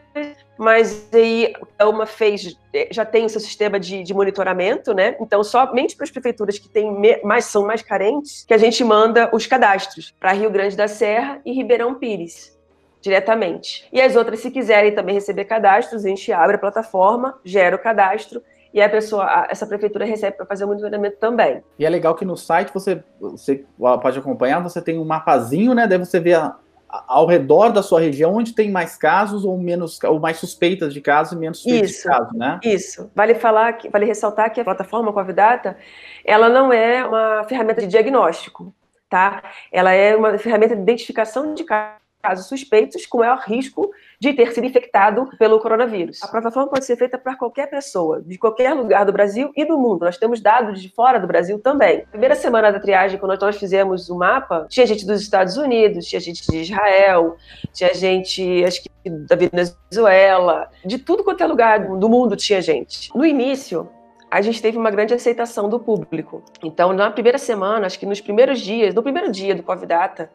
mas 0.58 1.08
aí 1.14 1.52
uma 1.80 2.04
fez, 2.04 2.58
já 2.90 3.04
tem 3.04 3.24
o 3.24 3.28
seu 3.28 3.40
sistema 3.40 3.78
de, 3.78 4.02
de 4.02 4.12
monitoramento, 4.12 4.92
né? 4.92 5.16
Então, 5.20 5.42
somente 5.44 5.96
para 5.96 6.04
as 6.04 6.10
prefeituras 6.10 6.58
que 6.58 6.68
têm 6.68 7.20
mais, 7.22 7.44
são 7.44 7.64
mais 7.64 7.80
carentes, 7.80 8.44
que 8.44 8.52
a 8.52 8.58
gente 8.58 8.82
manda 8.82 9.30
os 9.32 9.46
cadastros 9.46 10.12
para 10.18 10.32
Rio 10.32 10.50
Grande 10.50 10.76
da 10.76 10.88
Serra 10.88 11.40
e 11.46 11.52
Ribeirão 11.52 11.94
Pires, 11.94 12.58
diretamente. 13.00 13.88
E 13.92 14.00
as 14.00 14.16
outras, 14.16 14.40
se 14.40 14.50
quiserem 14.50 14.92
também 14.92 15.14
receber 15.14 15.44
cadastros, 15.44 16.04
a 16.04 16.08
gente 16.08 16.32
abre 16.32 16.56
a 16.56 16.58
plataforma, 16.58 17.38
gera 17.44 17.76
o 17.76 17.78
cadastro 17.78 18.42
e 18.74 18.82
a 18.82 18.88
pessoa, 18.88 19.46
essa 19.48 19.66
prefeitura 19.66 20.04
recebe 20.04 20.36
para 20.36 20.46
fazer 20.46 20.64
o 20.64 20.68
monitoramento 20.68 21.16
também. 21.18 21.62
E 21.78 21.86
é 21.86 21.88
legal 21.88 22.14
que 22.14 22.24
no 22.24 22.36
site 22.36 22.72
você, 22.74 23.02
você 23.18 23.64
pode 23.78 24.18
acompanhar, 24.18 24.62
você 24.62 24.82
tem 24.82 24.98
um 24.98 25.04
mapazinho, 25.04 25.72
né? 25.72 25.86
Daí 25.86 25.98
você 25.98 26.20
vê 26.20 26.34
a, 26.34 26.54
ao 26.88 27.26
redor 27.26 27.70
da 27.70 27.82
sua 27.82 28.00
região 28.00 28.34
onde 28.34 28.54
tem 28.54 28.70
mais 28.70 28.96
casos 28.96 29.44
ou 29.44 29.58
menos 29.58 30.02
ou 30.04 30.18
mais 30.18 30.38
suspeitas 30.38 30.94
de 30.94 31.00
casos 31.00 31.34
e 31.34 31.36
menos 31.36 31.58
suspeitas 31.58 31.90
isso, 31.90 32.02
de 32.02 32.08
casos, 32.08 32.32
né? 32.34 32.60
Isso. 32.64 33.10
Vale 33.14 33.34
falar 33.34 33.74
que 33.74 33.88
vale 33.88 34.06
ressaltar 34.06 34.50
que 34.52 34.60
a 34.60 34.64
plataforma 34.64 35.12
Covidata, 35.12 35.76
ela 36.24 36.48
não 36.48 36.72
é 36.72 37.04
uma 37.04 37.44
ferramenta 37.44 37.82
de 37.82 37.88
diagnóstico, 37.88 38.74
tá? 39.08 39.42
Ela 39.70 39.92
é 39.92 40.16
uma 40.16 40.38
ferramenta 40.38 40.74
de 40.74 40.82
identificação 40.82 41.54
de 41.54 41.64
casos 41.64 42.46
suspeitos 42.46 43.04
com 43.04 43.18
maior 43.18 43.40
risco 43.40 43.87
de 44.20 44.32
ter 44.32 44.52
sido 44.52 44.66
infectado 44.66 45.28
pelo 45.38 45.60
coronavírus. 45.60 46.22
A 46.22 46.28
plataforma 46.28 46.68
pode 46.68 46.84
ser 46.84 46.96
feita 46.96 47.16
para 47.16 47.36
qualquer 47.36 47.68
pessoa, 47.70 48.20
de 48.20 48.36
qualquer 48.36 48.74
lugar 48.74 49.04
do 49.04 49.12
Brasil 49.12 49.52
e 49.56 49.64
do 49.64 49.78
mundo. 49.78 50.04
Nós 50.04 50.18
temos 50.18 50.40
dados 50.40 50.82
de 50.82 50.88
fora 50.88 51.20
do 51.20 51.26
Brasil 51.26 51.58
também. 51.60 52.04
Primeira 52.10 52.34
semana 52.34 52.72
da 52.72 52.80
triagem, 52.80 53.18
quando 53.18 53.40
nós 53.40 53.56
fizemos 53.56 54.10
o 54.10 54.16
mapa, 54.16 54.66
tinha 54.68 54.86
gente 54.86 55.06
dos 55.06 55.20
Estados 55.20 55.56
Unidos, 55.56 56.06
tinha 56.06 56.20
gente 56.20 56.44
de 56.50 56.62
Israel, 56.62 57.36
tinha 57.72 57.94
gente, 57.94 58.64
acho 58.64 58.82
que 58.82 58.90
da 59.08 59.36
Venezuela, 59.36 60.68
de 60.84 60.98
tudo 60.98 61.22
quanto 61.22 61.42
é 61.42 61.46
lugar 61.46 61.78
do 61.96 62.08
mundo 62.08 62.36
tinha 62.36 62.60
gente. 62.60 63.10
No 63.14 63.24
início, 63.24 63.88
a 64.30 64.42
gente 64.42 64.60
teve 64.60 64.76
uma 64.76 64.90
grande 64.90 65.14
aceitação 65.14 65.68
do 65.68 65.78
público. 65.78 66.42
Então, 66.62 66.92
na 66.92 67.10
primeira 67.10 67.38
semana, 67.38 67.86
acho 67.86 67.98
que 67.98 68.04
nos 68.04 68.20
primeiros 68.20 68.60
dias, 68.60 68.94
no 68.94 69.02
primeiro 69.02 69.30
dia 69.30 69.54
do 69.54 69.62
Covid 69.62 69.86
Data 69.86 70.30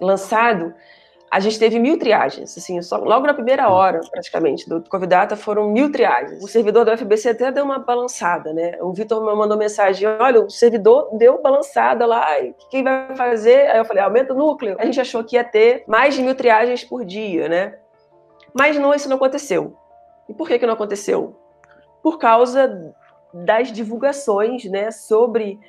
lançado, 0.00 0.72
a 1.30 1.38
gente 1.38 1.60
teve 1.60 1.78
mil 1.78 1.96
triagens, 1.96 2.58
assim, 2.58 2.82
só, 2.82 2.96
logo 2.96 3.24
na 3.24 3.32
primeira 3.32 3.68
hora, 3.68 4.00
praticamente, 4.10 4.68
do 4.68 4.82
Covid 4.82 5.08
Data 5.08 5.36
foram 5.36 5.70
mil 5.70 5.92
triagens. 5.92 6.42
O 6.42 6.48
servidor 6.48 6.84
do 6.84 6.90
FBC 6.96 7.28
até 7.28 7.52
deu 7.52 7.64
uma 7.64 7.78
balançada, 7.78 8.52
né? 8.52 8.76
O 8.80 8.92
Vitor 8.92 9.24
me 9.24 9.32
mandou 9.36 9.56
mensagem, 9.56 10.08
olha, 10.08 10.40
o 10.40 10.50
servidor 10.50 11.16
deu 11.16 11.40
balançada 11.40 12.04
lá, 12.04 12.40
e 12.40 12.52
quem 12.68 12.82
vai 12.82 13.14
fazer? 13.14 13.70
Aí 13.70 13.78
eu 13.78 13.84
falei, 13.84 14.02
aumenta 14.02 14.34
o 14.34 14.36
núcleo. 14.36 14.74
A 14.80 14.84
gente 14.84 15.00
achou 15.00 15.22
que 15.22 15.36
ia 15.36 15.44
ter 15.44 15.84
mais 15.86 16.14
de 16.14 16.22
mil 16.22 16.34
triagens 16.34 16.82
por 16.82 17.04
dia, 17.04 17.48
né? 17.48 17.78
Mas 18.52 18.76
não, 18.76 18.92
isso 18.92 19.08
não 19.08 19.16
aconteceu. 19.16 19.76
E 20.28 20.34
por 20.34 20.48
que 20.48 20.58
que 20.58 20.66
não 20.66 20.74
aconteceu? 20.74 21.36
Por 22.02 22.18
causa 22.18 22.92
das 23.32 23.70
divulgações 23.70 24.64
né, 24.64 24.90
sobre 24.90 25.60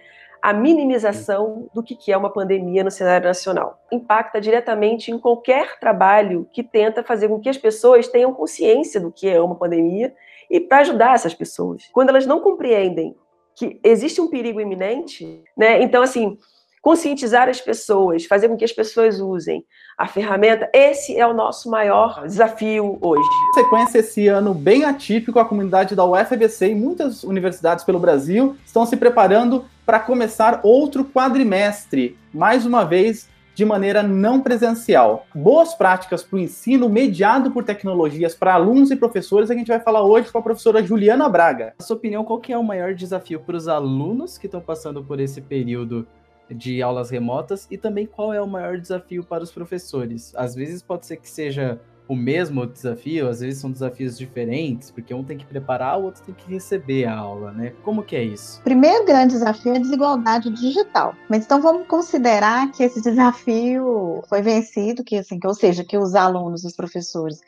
a 0.42 0.54
minimização 0.54 1.70
do 1.74 1.84
que 1.84 2.12
é 2.12 2.18
uma 2.18 2.32
pandemia 2.32 2.84
no 2.84 2.90
cenário 2.90 3.28
nacional. 3.28 3.80
Impacta 3.92 4.42
diretamente 4.42 5.12
em 5.12 5.20
qualquer 5.20 5.80
trabalho 5.80 6.48
que 6.52 6.64
tenta 6.64 7.04
fazer 7.04 7.28
com 7.28 7.40
que 7.40 7.50
as 7.50 7.58
pessoas 7.58 8.08
tenham 8.08 8.34
consciência 8.34 9.00
do 9.00 9.12
que 9.12 9.30
é 9.30 9.40
uma 9.40 9.56
pandemia 9.56 10.14
e 10.50 10.60
para 10.60 10.80
ajudar 10.80 11.14
essas 11.14 11.34
pessoas. 11.34 11.88
Quando 11.94 12.10
elas 12.10 12.26
não 12.26 12.42
compreendem 12.42 13.16
que 13.56 13.80
existe 13.84 14.20
um 14.20 14.28
perigo 14.28 14.60
iminente, 14.60 15.44
né? 15.56 15.82
Então, 15.84 16.02
assim, 16.02 16.38
conscientizar 16.82 17.48
as 17.48 17.62
pessoas, 17.62 18.26
fazer 18.26 18.50
com 18.50 18.58
que 18.58 18.66
as 18.66 18.72
pessoas 18.72 19.20
usem 19.20 19.64
a 19.98 20.08
ferramenta, 20.08 20.70
esse 20.74 21.16
é 21.16 21.28
o 21.28 21.34
nosso 21.34 21.70
maior 21.70 22.26
desafio 22.26 22.98
hoje. 23.00 23.30
Sequência 23.54 24.00
esse 24.00 24.28
ano 24.28 24.54
bem 24.54 24.84
atípico, 24.84 25.40
a 25.40 25.46
comunidade 25.46 25.96
da 25.96 26.04
UFBC 26.04 26.72
e 26.72 26.76
muitas 26.76 27.24
universidades 27.24 27.86
pelo 27.86 28.00
Brasil 28.00 28.56
estão 28.66 28.86
se 28.86 28.98
preparando 28.98 29.66
para 29.86 30.00
começar 30.00 30.62
outro 30.64 31.06
quadrimestre, 31.06 32.18
mais 32.34 32.66
uma 32.66 32.84
vez 32.84 33.30
de 33.54 33.66
maneira 33.66 34.02
não 34.02 34.42
presencial. 34.42 35.28
Boas 35.36 35.74
práticas 35.76 36.24
para 36.24 36.38
o 36.38 36.40
ensino 36.40 36.90
mediado 36.90 37.52
por 37.52 37.64
tecnologias 37.64 38.34
para 38.34 38.54
alunos 38.54 38.90
e 38.90 38.96
professores, 38.96 39.52
a 39.52 39.54
gente 39.54 39.68
vai 39.68 39.80
falar 39.80 40.04
hoje 40.04 40.32
com 40.32 40.38
a 40.38 40.42
professora 40.42 40.82
Juliana 40.82 41.30
Braga. 41.30 41.76
Na 41.80 41.86
sua 41.86 41.98
opinião, 41.98 42.24
qual 42.24 42.40
que 42.40 42.54
é 42.54 42.58
o 42.58 42.64
maior 42.64 42.96
desafio 42.96 43.40
para 43.40 43.58
os 43.58 43.68
alunos 43.68 44.38
que 44.38 44.48
estão 44.48 44.62
passando 44.62 45.04
por 45.04 45.20
esse 45.20 45.42
período 45.42 46.08
de 46.54 46.82
aulas 46.82 47.10
remotas 47.10 47.68
e 47.70 47.78
também 47.78 48.06
qual 48.06 48.34
é 48.34 48.42
o 48.42 48.48
maior 48.48 48.78
desafio 48.78 49.24
para 49.24 49.44
os 49.44 49.52
professores. 49.52 50.34
Às 50.36 50.56
vezes 50.56 50.82
pode 50.82 51.06
ser 51.06 51.18
que 51.18 51.30
seja 51.30 51.80
o 52.12 52.16
mesmo 52.16 52.68
desafio, 52.68 53.30
às 53.30 53.40
vezes 53.40 53.62
são 53.62 53.72
desafios 53.72 54.18
diferentes, 54.18 54.92
porque 54.92 55.14
um 55.14 55.24
tem 55.24 55.38
que 55.38 55.46
preparar, 55.46 55.98
o 55.98 56.04
outro 56.04 56.22
tem 56.24 56.36
que 56.36 56.52
receber 56.52 57.06
a 57.06 57.16
aula, 57.16 57.54
né? 57.54 57.74
Como 57.84 58.04
que 58.04 58.18
é 58.18 58.24
isso? 58.24 58.62
Primeiro 58.64 59.06
grande 59.06 59.32
desafio 59.34 59.72
é 59.74 59.78
a 59.78 59.80
desigualdade 59.80 60.50
digital. 60.50 61.16
Mas 61.30 61.46
então 61.46 61.62
vamos 61.62 61.88
considerar 61.88 62.70
que 62.74 62.84
esse 62.84 63.02
desafio 63.02 64.22
foi 64.28 64.42
vencido, 64.42 65.06
que 65.06 65.16
assim, 65.16 65.40
que, 65.40 65.48
ou 65.48 65.54
seja, 65.54 65.86
que 65.86 65.98
os 65.98 66.14
alunos, 66.14 66.66
os 66.66 66.76
professores, 66.76 67.40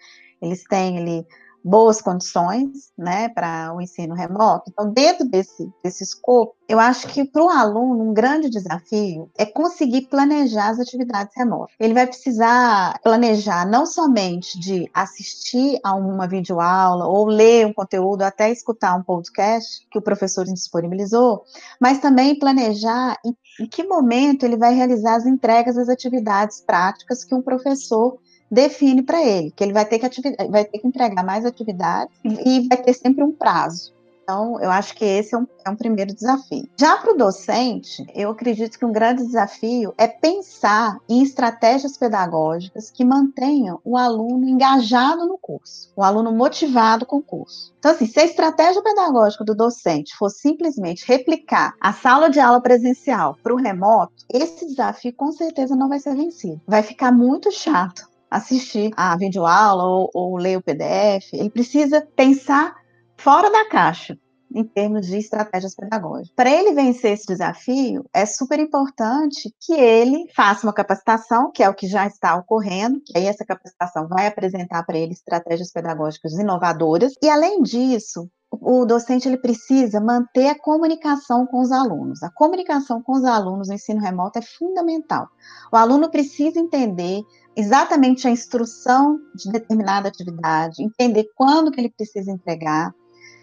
eles 0.42 0.64
têm 0.64 0.98
ali 0.98 1.28
boas 1.64 2.02
condições, 2.02 2.92
né, 2.98 3.30
para 3.30 3.74
o 3.74 3.82
ensino 3.82 4.14
remoto. 4.14 4.70
Então, 4.72 4.92
dentro 4.92 5.26
desse, 5.26 5.72
desse 5.84 6.04
escopo, 6.04 6.56
eu 6.68 6.80
acho 6.80 7.08
que 7.08 7.24
para 7.24 7.44
o 7.44 7.50
aluno 7.50 8.10
um 8.10 8.14
grande 8.14 8.50
desafio 8.50 9.30
é 9.38 9.46
conseguir 9.46 10.08
planejar 10.08 10.70
as 10.70 10.80
atividades 10.80 11.34
remotas. 11.36 11.76
Ele 11.80 11.94
vai 11.94 12.08
precisar 12.08 13.00
planejar 13.02 13.66
não 13.66 13.86
somente 13.86 14.60
de 14.60 14.90
assistir 14.94 15.80
a 15.84 15.94
uma 15.96 16.28
videoaula 16.28 17.08
ou 17.08 17.26
ler 17.26 17.66
um 17.68 17.74
conteúdo, 17.74 18.24
até 18.24 18.52
escutar 18.52 18.96
um 18.96 19.04
podcast 19.04 19.88
que 19.90 19.98
o 19.98 20.02
professor 20.02 20.46
disponibilizou, 20.46 21.44
mas 21.80 22.00
também 22.00 22.38
planejar 22.38 23.18
em, 23.26 23.36
em 23.60 23.68
que 23.68 23.84
momento 23.84 24.44
ele 24.44 24.58
vai 24.58 24.74
realizar 24.74 25.16
as 25.16 25.26
entregas 25.26 25.76
das 25.76 25.90
atividades 25.90 26.62
práticas 26.62 27.24
que 27.24 27.36
um 27.36 27.42
professor 27.42 28.18
define 28.54 29.02
para 29.02 29.24
ele 29.24 29.52
que 29.52 29.64
ele 29.64 29.74
vai 29.74 29.86
ter 29.86 30.00
que, 30.00 30.48
vai 30.48 30.64
ter 30.64 30.80
que 30.80 30.88
entregar 30.88 31.24
mais 31.24 31.46
atividades 31.46 32.16
e 32.24 32.68
vai 32.68 32.78
ter 32.78 32.94
sempre 32.94 33.24
um 33.24 33.32
prazo. 33.32 33.94
Então, 34.24 34.58
eu 34.62 34.72
acho 34.72 34.96
que 34.96 35.04
esse 35.04 35.36
é 35.36 35.38
um, 35.38 35.46
é 35.66 35.70
um 35.70 35.76
primeiro 35.76 36.14
desafio. 36.14 36.66
Já 36.80 36.96
para 36.96 37.12
o 37.12 37.18
docente, 37.18 38.06
eu 38.16 38.30
acredito 38.30 38.80
que 38.80 38.86
um 38.86 38.92
grande 38.92 39.22
desafio 39.22 39.94
é 39.98 40.08
pensar 40.08 40.98
em 41.10 41.22
estratégias 41.22 41.98
pedagógicas 41.98 42.90
que 42.90 43.04
mantenham 43.04 43.82
o 43.84 43.98
aluno 43.98 44.48
engajado 44.48 45.28
no 45.28 45.38
curso, 45.38 45.92
o 45.94 46.02
aluno 46.02 46.32
motivado 46.32 47.06
com 47.06 47.18
o 47.18 47.22
curso. 47.22 47.74
Então, 47.80 47.92
assim, 47.92 48.06
se 48.06 48.18
a 48.18 48.24
estratégia 48.24 48.82
pedagógica 48.82 49.44
do 49.44 49.54
docente 49.54 50.16
for 50.16 50.30
simplesmente 50.30 51.06
replicar 51.06 51.74
a 51.82 51.92
sala 51.92 52.30
de 52.30 52.40
aula 52.40 52.62
presencial 52.62 53.38
para 53.44 53.54
o 53.54 53.58
remoto, 53.58 54.14
esse 54.34 54.66
desafio 54.66 55.12
com 55.14 55.34
certeza 55.34 55.76
não 55.76 55.90
vai 55.90 56.00
ser 56.00 56.16
vencido. 56.16 56.62
Vai 56.66 56.82
ficar 56.82 57.12
muito 57.12 57.52
chato 57.52 58.13
assistir 58.34 58.92
a 58.98 59.16
videoaula 59.16 59.84
ou, 59.84 60.10
ou 60.14 60.38
ler 60.38 60.58
o 60.58 60.62
PDF, 60.62 61.32
ele 61.34 61.50
precisa 61.50 62.06
pensar 62.16 62.74
fora 63.16 63.50
da 63.52 63.70
caixa 63.70 64.18
em 64.56 64.64
termos 64.64 65.08
de 65.08 65.18
estratégias 65.18 65.76
pedagógicas. 65.76 66.32
Para 66.36 66.50
ele 66.50 66.74
vencer 66.74 67.14
esse 67.14 67.26
desafio, 67.26 68.06
é 68.14 68.26
super 68.26 68.60
importante 68.60 69.54
que 69.60 69.74
ele 69.74 70.32
faça 70.36 70.66
uma 70.66 70.74
capacitação, 70.74 71.52
que 71.52 71.64
é 71.64 71.70
o 71.70 71.74
que 71.74 71.88
já 71.88 72.06
está 72.06 72.36
ocorrendo, 72.36 73.02
que 73.04 73.18
aí 73.18 73.26
essa 73.26 73.46
capacitação 73.46 74.08
vai 74.08 74.28
apresentar 74.28 74.84
para 74.84 74.98
ele 74.98 75.14
estratégias 75.14 75.72
pedagógicas 75.72 76.34
inovadoras, 76.34 77.14
e 77.22 77.30
além 77.30 77.64
disso, 77.64 78.30
o 78.62 78.86
docente 78.86 79.28
ele 79.28 79.38
precisa 79.38 80.00
manter 80.00 80.50
a 80.50 80.60
comunicação 80.60 81.46
com 81.46 81.62
os 81.62 81.72
alunos. 81.72 82.22
A 82.22 82.30
comunicação 82.30 83.02
com 83.02 83.14
os 83.14 83.24
alunos 83.24 83.68
no 83.68 83.74
ensino 83.74 84.00
remoto 84.00 84.40
é 84.40 84.42
fundamental. 84.42 85.28
O 85.72 85.78
aluno 85.78 86.10
precisa 86.10 86.60
entender 86.60 87.24
exatamente 87.56 88.28
a 88.28 88.32
instrução 88.32 89.20
de 89.36 89.52
determinada 89.52 90.08
atividade, 90.08 90.84
entender 90.84 91.28
quando 91.36 91.72
que 91.72 91.80
ele 91.80 91.90
precisa 91.90 92.32
entregar, 92.32 92.94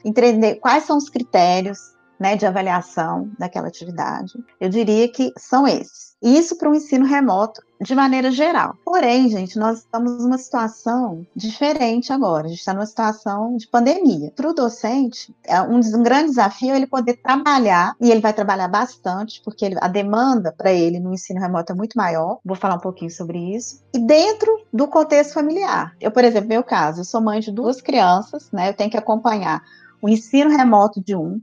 entender 0.05 0.57
quais 0.57 0.85
são 0.85 0.97
os 0.97 1.09
critérios 1.09 1.79
né, 2.21 2.37
de 2.37 2.45
avaliação 2.45 3.31
daquela 3.39 3.69
atividade. 3.69 4.35
Eu 4.61 4.69
diria 4.69 5.11
que 5.11 5.33
são 5.39 5.67
esses. 5.67 6.11
Isso 6.23 6.59
para 6.59 6.69
o 6.69 6.75
ensino 6.75 7.07
remoto 7.07 7.63
de 7.81 7.95
maneira 7.95 8.31
geral. 8.31 8.77
Porém, 8.85 9.31
gente, 9.31 9.59
nós 9.59 9.79
estamos 9.79 10.23
numa 10.23 10.37
situação 10.37 11.27
diferente 11.35 12.13
agora. 12.13 12.45
A 12.45 12.49
gente 12.51 12.59
está 12.59 12.75
numa 12.75 12.85
situação 12.85 13.57
de 13.57 13.67
pandemia. 13.67 14.31
Para 14.37 14.51
o 14.51 14.53
docente, 14.53 15.35
é 15.43 15.63
um, 15.63 15.81
grande 16.03 16.29
desafio 16.29 16.73
é 16.73 16.77
ele 16.77 16.87
poder 16.87 17.15
trabalhar, 17.23 17.97
e 17.99 18.11
ele 18.11 18.21
vai 18.21 18.35
trabalhar 18.35 18.69
bastante, 18.69 19.41
porque 19.43 19.71
a 19.81 19.89
demanda 19.89 20.53
para 20.53 20.71
ele 20.71 21.01
no 21.01 21.15
ensino 21.15 21.41
remoto 21.41 21.73
é 21.73 21.75
muito 21.75 21.97
maior. 21.97 22.39
Vou 22.45 22.55
falar 22.55 22.75
um 22.75 22.81
pouquinho 22.81 23.11
sobre 23.11 23.57
isso. 23.57 23.83
E 23.95 23.99
dentro 23.99 24.67
do 24.71 24.87
contexto 24.89 25.33
familiar. 25.33 25.97
Eu, 25.99 26.11
por 26.11 26.23
exemplo, 26.23 26.51
meu 26.51 26.63
caso, 26.63 27.01
eu 27.01 27.05
sou 27.05 27.23
mãe 27.23 27.41
de 27.41 27.51
duas 27.51 27.81
crianças, 27.81 28.51
né? 28.53 28.69
Eu 28.69 28.75
tenho 28.75 28.91
que 28.91 28.99
acompanhar 28.99 29.63
o 30.03 30.09
ensino 30.09 30.51
remoto 30.51 31.03
de 31.03 31.17
um, 31.17 31.41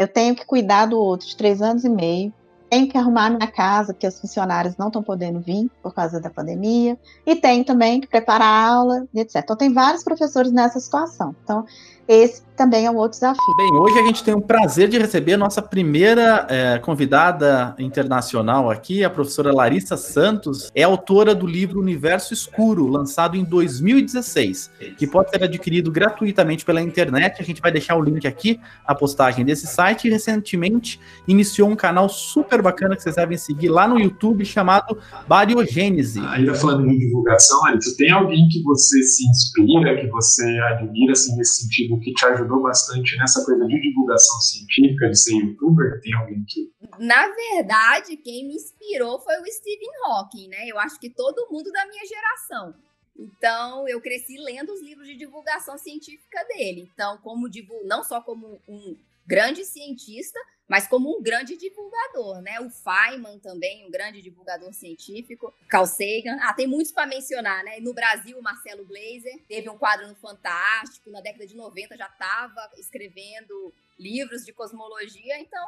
eu 0.00 0.08
tenho 0.08 0.34
que 0.34 0.46
cuidar 0.46 0.86
do 0.86 0.98
outro 0.98 1.28
de 1.28 1.36
três 1.36 1.60
anos 1.60 1.84
e 1.84 1.88
meio, 1.90 2.32
tenho 2.70 2.88
que 2.88 2.96
arrumar 2.96 3.30
minha 3.30 3.50
casa, 3.50 3.92
porque 3.92 4.06
os 4.06 4.20
funcionários 4.20 4.76
não 4.76 4.86
estão 4.86 5.02
podendo 5.02 5.40
vir 5.40 5.68
por 5.82 5.92
causa 5.92 6.20
da 6.20 6.30
pandemia, 6.30 6.96
e 7.26 7.34
tenho 7.34 7.64
também 7.64 8.00
que 8.00 8.06
preparar 8.06 8.46
a 8.46 8.68
aula, 8.68 9.06
etc. 9.14 9.36
Então, 9.42 9.56
tem 9.56 9.72
vários 9.72 10.04
professores 10.04 10.52
nessa 10.52 10.78
situação. 10.78 11.34
Então, 11.42 11.66
esse 12.10 12.42
também 12.56 12.86
é 12.86 12.90
um 12.90 12.96
outro 12.96 13.12
desafio. 13.12 13.54
Bem, 13.56 13.72
hoje 13.72 13.98
a 14.00 14.02
gente 14.02 14.24
tem 14.24 14.34
o 14.34 14.40
prazer 14.40 14.88
de 14.88 14.98
receber 14.98 15.34
a 15.34 15.38
nossa 15.38 15.62
primeira 15.62 16.44
é, 16.50 16.78
convidada 16.78 17.74
internacional 17.78 18.68
aqui, 18.68 19.04
a 19.04 19.08
professora 19.08 19.54
Larissa 19.54 19.96
Santos, 19.96 20.70
é 20.74 20.82
autora 20.82 21.34
do 21.34 21.46
livro 21.46 21.80
Universo 21.80 22.34
Escuro, 22.34 22.88
lançado 22.88 23.36
em 23.36 23.44
2016, 23.44 24.70
que 24.98 25.06
pode 25.06 25.30
ser 25.30 25.44
adquirido 25.44 25.90
gratuitamente 25.90 26.64
pela 26.64 26.82
internet. 26.82 27.40
A 27.40 27.44
gente 27.44 27.62
vai 27.62 27.70
deixar 27.70 27.94
o 27.94 28.02
link 28.02 28.26
aqui, 28.26 28.60
a 28.84 28.94
postagem 28.94 29.44
desse 29.44 29.68
site, 29.68 30.08
e 30.08 30.10
recentemente 30.10 31.00
iniciou 31.26 31.68
um 31.70 31.76
canal 31.76 32.08
super 32.08 32.59
bacana 32.62 32.96
que 32.96 33.02
vocês 33.02 33.16
devem 33.16 33.36
seguir 33.36 33.68
lá 33.68 33.86
no 33.86 33.98
YouTube, 33.98 34.44
chamado 34.44 34.98
Bariogênese. 35.26 36.20
Ainda 36.20 36.54
falando 36.54 36.88
em 36.88 36.98
divulgação, 36.98 37.60
Larissa, 37.62 37.96
tem 37.96 38.10
alguém 38.10 38.48
que 38.48 38.62
você 38.62 39.02
se 39.02 39.28
inspira, 39.28 40.00
que 40.00 40.06
você 40.08 40.44
admira, 40.58 41.12
assim, 41.12 41.36
nesse 41.36 41.62
sentido, 41.62 41.98
que 42.00 42.12
te 42.12 42.24
ajudou 42.26 42.62
bastante 42.62 43.16
nessa 43.16 43.44
coisa 43.44 43.66
de 43.66 43.80
divulgação 43.80 44.40
científica, 44.40 45.08
de 45.08 45.18
ser 45.18 45.34
youtuber? 45.34 46.00
Tem 46.02 46.14
alguém 46.14 46.44
que. 46.46 46.70
Na 46.98 47.26
verdade, 47.28 48.16
quem 48.16 48.46
me 48.46 48.54
inspirou 48.54 49.18
foi 49.20 49.34
o 49.40 49.46
Stephen 49.46 49.90
Hawking, 50.04 50.48
né? 50.48 50.66
Eu 50.66 50.78
acho 50.78 50.98
que 50.98 51.10
todo 51.10 51.48
mundo 51.50 51.70
da 51.72 51.86
minha 51.86 52.04
geração. 52.06 52.74
Então, 53.18 53.86
eu 53.86 54.00
cresci 54.00 54.38
lendo 54.38 54.72
os 54.72 54.80
livros 54.80 55.06
de 55.06 55.14
divulgação 55.14 55.76
científica 55.76 56.42
dele. 56.48 56.88
Então, 56.94 57.18
como 57.18 57.48
não 57.84 58.02
só 58.02 58.20
como 58.22 58.58
um 58.66 58.96
grande 59.30 59.64
cientista, 59.64 60.40
mas 60.68 60.88
como 60.88 61.16
um 61.16 61.22
grande 61.22 61.56
divulgador, 61.56 62.42
né? 62.42 62.58
O 62.58 62.68
Feynman 62.68 63.38
também, 63.38 63.86
um 63.86 63.90
grande 63.90 64.20
divulgador 64.20 64.72
científico, 64.72 65.54
Carl 65.68 65.86
Sagan. 65.86 66.36
Ah, 66.40 66.52
tem 66.52 66.66
muitos 66.66 66.90
para 66.90 67.06
mencionar, 67.06 67.62
né? 67.62 67.78
No 67.78 67.94
Brasil, 67.94 68.36
o 68.36 68.42
Marcelo 68.42 68.84
Blazer 68.84 69.40
teve 69.48 69.70
um 69.70 69.78
quadro 69.78 70.08
no 70.08 70.16
Fantástico, 70.16 71.10
na 71.10 71.20
década 71.20 71.46
de 71.46 71.56
90 71.56 71.96
já 71.96 72.06
estava 72.06 72.70
escrevendo 72.76 73.72
livros 73.96 74.44
de 74.44 74.52
cosmologia, 74.52 75.38
então 75.38 75.64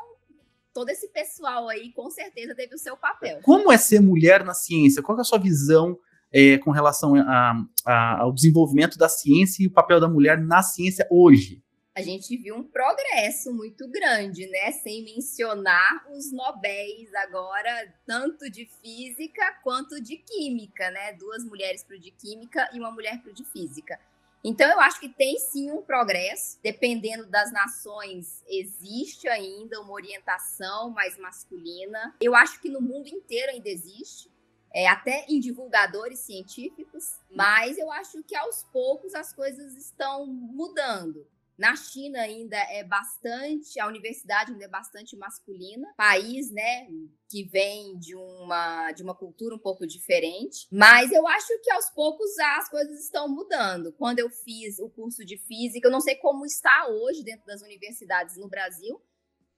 todo 0.74 0.88
esse 0.88 1.06
pessoal 1.08 1.68
aí 1.68 1.92
com 1.92 2.10
certeza 2.10 2.54
teve 2.54 2.74
o 2.74 2.78
seu 2.78 2.96
papel. 2.96 3.40
Como 3.42 3.70
é 3.70 3.78
ser 3.78 4.00
mulher 4.00 4.44
na 4.44 4.54
ciência? 4.54 5.02
Qual 5.02 5.16
é 5.16 5.20
a 5.20 5.24
sua 5.24 5.38
visão 5.38 5.96
é, 6.32 6.58
com 6.58 6.72
relação 6.72 7.14
a, 7.14 7.54
a, 7.86 8.20
ao 8.22 8.32
desenvolvimento 8.32 8.98
da 8.98 9.08
ciência 9.08 9.62
e 9.62 9.68
o 9.68 9.72
papel 9.72 10.00
da 10.00 10.08
mulher 10.08 10.40
na 10.40 10.62
ciência 10.62 11.06
hoje? 11.10 11.61
A 11.94 12.00
gente 12.00 12.36
viu 12.38 12.56
um 12.56 12.64
progresso 12.64 13.52
muito 13.52 13.86
grande, 13.88 14.46
né? 14.46 14.72
Sem 14.72 15.04
mencionar 15.04 16.06
os 16.10 16.32
Nobéis 16.32 17.12
agora, 17.14 17.92
tanto 18.06 18.50
de 18.50 18.66
física 18.82 19.52
quanto 19.62 20.00
de 20.00 20.16
química, 20.16 20.90
né? 20.90 21.12
Duas 21.12 21.44
mulheres 21.44 21.84
para 21.84 21.96
o 21.96 22.00
de 22.00 22.10
química 22.10 22.68
e 22.72 22.78
uma 22.78 22.90
mulher 22.90 23.20
para 23.20 23.30
o 23.30 23.34
de 23.34 23.44
física. 23.44 24.00
Então, 24.44 24.68
eu 24.70 24.80
acho 24.80 24.98
que 24.98 25.08
tem 25.08 25.38
sim 25.38 25.70
um 25.70 25.82
progresso, 25.82 26.58
dependendo 26.62 27.26
das 27.26 27.52
nações, 27.52 28.42
existe 28.48 29.28
ainda 29.28 29.80
uma 29.80 29.92
orientação 29.92 30.90
mais 30.90 31.16
masculina. 31.18 32.16
Eu 32.20 32.34
acho 32.34 32.60
que 32.60 32.68
no 32.68 32.80
mundo 32.80 33.06
inteiro 33.06 33.52
ainda 33.52 33.68
existe, 33.68 34.32
é, 34.74 34.88
até 34.88 35.26
em 35.28 35.38
divulgadores 35.38 36.20
científicos, 36.20 37.18
mas 37.30 37.78
eu 37.78 37.92
acho 37.92 38.22
que 38.24 38.34
aos 38.34 38.64
poucos 38.72 39.14
as 39.14 39.32
coisas 39.32 39.76
estão 39.76 40.26
mudando. 40.26 41.24
Na 41.56 41.76
China 41.76 42.20
ainda 42.20 42.56
é 42.56 42.82
bastante, 42.82 43.78
a 43.78 43.86
universidade 43.86 44.52
ainda 44.52 44.64
é 44.64 44.68
bastante 44.68 45.16
masculina, 45.16 45.92
país, 45.96 46.50
né, 46.50 46.88
que 47.28 47.44
vem 47.44 47.98
de 47.98 48.16
uma 48.16 48.92
de 48.92 49.02
uma 49.02 49.14
cultura 49.14 49.54
um 49.54 49.58
pouco 49.58 49.86
diferente, 49.86 50.66
mas 50.70 51.12
eu 51.12 51.26
acho 51.26 51.48
que 51.62 51.70
aos 51.70 51.90
poucos 51.90 52.38
as 52.38 52.68
coisas 52.68 53.04
estão 53.04 53.28
mudando. 53.28 53.92
Quando 53.92 54.18
eu 54.18 54.30
fiz 54.30 54.78
o 54.78 54.88
curso 54.88 55.24
de 55.24 55.38
física, 55.38 55.88
eu 55.88 55.92
não 55.92 56.00
sei 56.00 56.16
como 56.16 56.44
está 56.46 56.88
hoje 56.88 57.22
dentro 57.22 57.46
das 57.46 57.62
universidades 57.62 58.36
no 58.36 58.48
Brasil, 58.48 59.00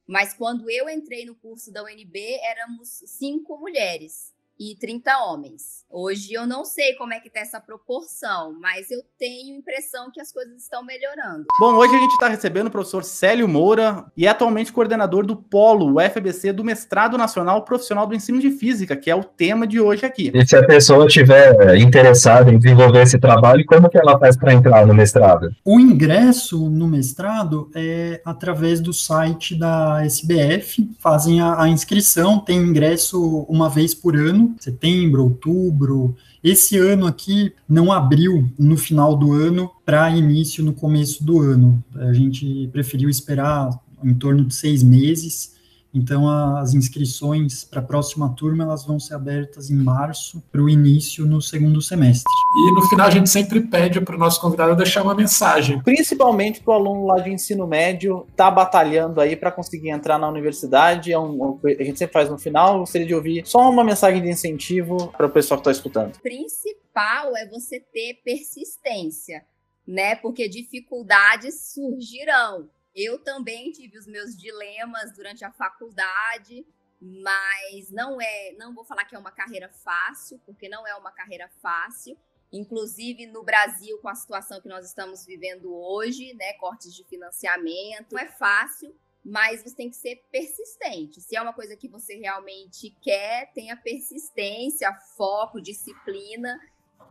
mas 0.06 0.34
quando 0.34 0.70
eu 0.70 0.88
entrei 0.88 1.24
no 1.24 1.34
curso 1.34 1.72
da 1.72 1.82
UNB, 1.82 2.18
éramos 2.42 2.88
cinco 3.06 3.56
mulheres 3.56 4.34
e 4.58 4.76
30 4.76 5.11
homens. 5.25 5.84
Hoje 5.90 6.32
eu 6.32 6.46
não 6.46 6.64
sei 6.64 6.94
como 6.94 7.12
é 7.12 7.20
que 7.20 7.30
tá 7.30 7.40
essa 7.40 7.61
proporção, 7.61 8.56
mas 8.61 8.90
eu 8.90 9.00
tenho 9.18 9.56
impressão 9.56 10.11
que 10.12 10.20
as 10.20 10.32
coisas 10.32 10.62
estão 10.62 10.84
melhorando. 10.84 11.44
Bom, 11.61 11.75
hoje 11.75 11.94
a 11.94 11.99
gente 11.99 12.12
está 12.12 12.28
recebendo 12.28 12.66
o 12.66 12.70
professor 12.70 13.04
Célio 13.04 13.46
Moura 13.46 14.04
e 14.16 14.26
é 14.26 14.28
atualmente 14.28 14.73
coordenador 14.73 15.25
do 15.25 15.37
Polo 15.37 15.96
UFBC 15.96 16.52
do 16.52 16.64
Mestrado 16.64 17.16
Nacional 17.16 17.64
Profissional 17.64 18.06
do 18.06 18.14
Ensino 18.14 18.40
de 18.40 18.50
Física, 18.50 18.96
que 18.96 19.11
é 19.11 19.14
o 19.14 19.23
tema 19.23 19.66
de 19.66 19.80
hoje 19.80 20.04
aqui. 20.04 20.32
E 20.34 20.46
se 20.46 20.56
a 20.56 20.66
pessoa 20.66 21.06
estiver 21.06 21.76
interessada 21.76 22.50
em 22.50 22.58
desenvolver 22.58 23.02
esse 23.02 23.18
trabalho, 23.18 23.64
como 23.66 23.88
que 23.88 23.99
ela 23.99 24.18
faz 24.18 24.37
para 24.37 24.52
entrar 24.52 24.87
no 24.87 24.94
mestrado? 24.94 25.54
O 25.64 25.78
ingresso 25.78 26.68
no 26.68 26.88
mestrado 26.88 27.70
é 27.75 28.20
através 28.25 28.80
do 28.80 28.92
site 28.92 29.54
da 29.54 30.04
SBF, 30.04 30.90
fazem 30.99 31.40
a, 31.40 31.62
a 31.62 31.68
inscrição, 31.68 32.38
tem 32.38 32.58
ingresso 32.58 33.46
uma 33.49 33.70
vez 33.70 33.94
por 33.94 34.16
ano 34.16 34.43
setembro, 34.58 35.22
outubro. 35.22 36.16
Esse 36.42 36.76
ano 36.76 37.06
aqui 37.06 37.52
não 37.68 37.92
abriu 37.92 38.50
no 38.58 38.76
final 38.76 39.16
do 39.16 39.32
ano 39.32 39.70
para 39.84 40.10
início 40.10 40.64
no 40.64 40.72
começo 40.72 41.24
do 41.24 41.40
ano. 41.40 41.82
A 41.94 42.12
gente 42.12 42.68
preferiu 42.72 43.08
esperar 43.08 43.70
em 44.02 44.14
torno 44.14 44.44
de 44.44 44.54
seis 44.54 44.82
meses 44.82 45.54
então, 45.94 46.28
as 46.28 46.74
inscrições 46.74 47.62
para 47.62 47.78
a 47.78 47.84
próxima 47.84 48.34
turma 48.34 48.64
elas 48.64 48.84
vão 48.84 48.98
ser 48.98 49.14
abertas 49.14 49.70
em 49.70 49.76
março 49.76 50.42
para 50.50 50.60
o 50.60 50.68
início 50.68 51.24
no 51.24 51.40
segundo 51.40 51.80
semestre. 51.80 52.24
E 52.57 52.72
no 52.72 52.83
final 52.88 53.07
a 53.07 53.11
gente 53.11 53.30
sempre 53.30 53.61
pede 53.61 54.00
para 54.00 54.16
o 54.16 54.18
nosso 54.18 54.40
convidado 54.40 54.74
deixar 54.74 55.02
uma 55.02 55.14
mensagem. 55.14 55.80
Principalmente 55.83 56.61
para 56.61 56.72
o 56.72 56.74
aluno 56.74 57.07
lá 57.07 57.20
de 57.20 57.30
ensino 57.30 57.64
médio 57.66 58.26
está 58.28 58.50
batalhando 58.50 59.20
aí 59.20 59.37
para 59.37 59.52
conseguir 59.52 59.90
entrar 59.90 60.18
na 60.18 60.28
universidade. 60.28 61.12
É 61.12 61.18
um, 61.18 61.61
a 61.64 61.85
gente 61.85 61.98
sempre 61.98 62.12
faz 62.12 62.28
no 62.28 62.38
final. 62.38 62.80
Gostaria 62.80 63.07
de 63.07 63.14
ouvir 63.14 63.46
só 63.46 63.70
uma 63.70 63.85
mensagem 63.85 64.20
de 64.20 64.28
incentivo 64.28 65.12
para 65.16 65.26
o 65.26 65.30
pessoal 65.30 65.59
que 65.61 65.68
está 65.68 65.70
escutando. 65.70 66.16
O 66.16 66.20
principal 66.20 67.37
é 67.37 67.46
você 67.48 67.78
ter 67.78 68.20
persistência, 68.24 69.44
né? 69.87 70.16
Porque 70.16 70.48
dificuldades 70.48 71.72
surgirão. 71.72 72.68
Eu 72.94 73.18
também 73.18 73.72
tive 73.72 73.98
os 73.98 74.07
meus 74.07 74.37
dilemas 74.37 75.12
durante 75.12 75.44
a 75.44 75.50
faculdade, 75.50 76.64
mas 77.00 77.90
não 77.90 78.20
é, 78.20 78.52
não 78.57 78.74
vou 78.74 78.85
falar 78.85 79.04
que 79.04 79.16
é 79.16 79.18
uma 79.18 79.33
carreira 79.33 79.68
fácil, 79.68 80.40
porque 80.46 80.68
não 80.68 80.87
é 80.87 80.94
uma 80.94 81.11
carreira 81.11 81.50
fácil. 81.61 82.16
Inclusive 82.52 83.26
no 83.26 83.42
Brasil, 83.42 83.98
com 83.98 84.09
a 84.09 84.14
situação 84.14 84.61
que 84.61 84.68
nós 84.68 84.87
estamos 84.87 85.26
vivendo 85.26 85.74
hoje, 85.74 86.35
né, 86.35 86.52
cortes 86.54 86.94
de 86.94 87.02
financiamento, 87.04 88.12
não 88.12 88.20
é 88.20 88.28
fácil, 88.28 88.94
mas 89.24 89.62
você 89.62 89.74
tem 89.74 89.90
que 89.90 89.96
ser 89.96 90.22
persistente. 90.30 91.20
Se 91.20 91.35
é 91.35 91.42
uma 91.42 91.52
coisa 91.52 91.76
que 91.76 91.88
você 91.88 92.14
realmente 92.14 92.90
quer, 93.02 93.52
tenha 93.52 93.76
persistência, 93.76 94.92
foco, 95.16 95.61
disciplina, 95.61 96.61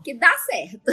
que 0.03 0.13
dá 0.13 0.37
certo. 0.39 0.91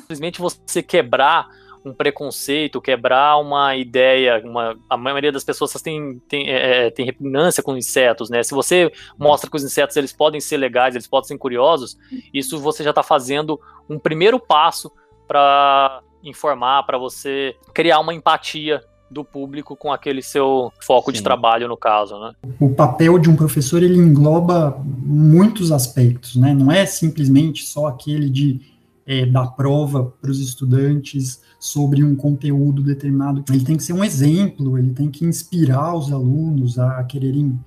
Simplesmente 0.00 0.40
você 0.40 0.82
quebrar 0.82 1.48
um 1.84 1.92
preconceito, 1.92 2.80
quebrar 2.80 3.38
uma 3.38 3.76
ideia. 3.76 4.42
Uma, 4.44 4.76
a 4.88 4.96
maioria 4.96 5.32
das 5.32 5.44
pessoas 5.44 5.72
tem, 5.82 6.20
tem, 6.28 6.48
é, 6.48 6.86
é, 6.86 6.90
tem 6.90 7.04
repugnância 7.04 7.62
com 7.62 7.76
insetos, 7.76 8.30
né? 8.30 8.42
Se 8.42 8.54
você 8.54 8.90
mostra 9.18 9.50
que 9.50 9.56
os 9.56 9.64
insetos 9.64 9.96
eles 9.96 10.12
podem 10.12 10.40
ser 10.40 10.56
legais, 10.56 10.94
eles 10.94 11.06
podem 11.06 11.28
ser 11.28 11.38
curiosos, 11.38 11.96
isso 12.32 12.58
você 12.58 12.82
já 12.82 12.90
está 12.90 13.02
fazendo 13.02 13.60
um 13.88 13.98
primeiro 13.98 14.38
passo 14.38 14.90
para 15.26 16.02
informar, 16.22 16.82
para 16.84 16.98
você 16.98 17.54
criar 17.72 18.00
uma 18.00 18.14
empatia 18.14 18.82
do 19.10 19.24
público 19.24 19.74
com 19.74 19.92
aquele 19.92 20.22
seu 20.22 20.70
foco 20.80 21.10
Sim. 21.10 21.16
de 21.16 21.22
trabalho 21.22 21.66
no 21.66 21.76
caso, 21.76 22.18
né? 22.20 22.32
O 22.60 22.70
papel 22.70 23.18
de 23.18 23.30
um 23.30 23.36
professor 23.36 23.82
ele 23.82 23.96
engloba 23.96 24.78
muitos 24.84 25.72
aspectos, 25.72 26.36
né? 26.36 26.52
Não 26.52 26.70
é 26.70 26.84
simplesmente 26.84 27.64
só 27.64 27.86
aquele 27.86 28.28
de 28.28 28.60
é, 29.06 29.24
dar 29.24 29.46
prova 29.52 30.12
para 30.20 30.30
os 30.30 30.40
estudantes 30.40 31.42
sobre 31.58 32.04
um 32.04 32.14
conteúdo 32.14 32.82
determinado. 32.82 33.44
Ele 33.48 33.64
tem 33.64 33.76
que 33.76 33.82
ser 33.82 33.92
um 33.92 34.04
exemplo, 34.04 34.78
ele 34.78 34.92
tem 34.92 35.10
que 35.10 35.24
inspirar 35.24 35.94
os 35.96 36.12
alunos 36.12 36.78
a 36.78 37.02
quererem 37.04 37.58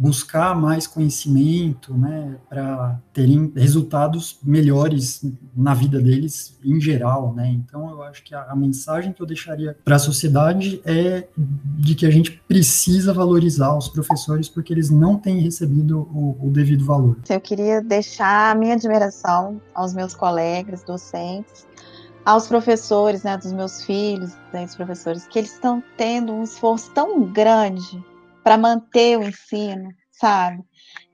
buscar 0.00 0.58
mais 0.58 0.86
conhecimento, 0.86 1.92
né, 1.92 2.36
para 2.48 2.98
terem 3.12 3.52
resultados 3.54 4.38
melhores 4.42 5.22
na 5.54 5.74
vida 5.74 6.00
deles 6.00 6.58
em 6.64 6.80
geral, 6.80 7.34
né? 7.34 7.50
Então 7.50 7.90
eu 7.90 8.02
acho 8.04 8.24
que 8.24 8.34
a, 8.34 8.44
a 8.44 8.56
mensagem 8.56 9.12
que 9.12 9.20
eu 9.20 9.26
deixaria 9.26 9.76
para 9.84 9.96
a 9.96 9.98
sociedade 9.98 10.80
é 10.86 11.28
de 11.36 11.94
que 11.94 12.06
a 12.06 12.10
gente 12.10 12.30
precisa 12.48 13.12
valorizar 13.12 13.76
os 13.76 13.88
professores 13.88 14.48
porque 14.48 14.72
eles 14.72 14.88
não 14.88 15.18
têm 15.18 15.38
recebido 15.38 16.00
o, 16.14 16.46
o 16.46 16.50
devido 16.50 16.82
valor. 16.82 17.18
Eu 17.28 17.40
queria 17.40 17.82
deixar 17.82 18.52
a 18.52 18.54
minha 18.54 18.76
admiração 18.76 19.60
aos 19.74 19.92
meus 19.92 20.14
colegas 20.14 20.82
docentes 20.82 21.66
aos 22.24 22.46
professores, 22.46 23.22
né, 23.22 23.36
dos 23.36 23.52
meus 23.52 23.84
filhos, 23.84 24.36
né, 24.52 24.64
dos 24.64 24.76
professores, 24.76 25.26
que 25.26 25.38
eles 25.38 25.52
estão 25.52 25.82
tendo 25.96 26.32
um 26.32 26.42
esforço 26.42 26.90
tão 26.92 27.24
grande 27.24 28.04
para 28.42 28.56
manter 28.56 29.18
o 29.18 29.22
ensino, 29.22 29.88
sabe? 30.10 30.62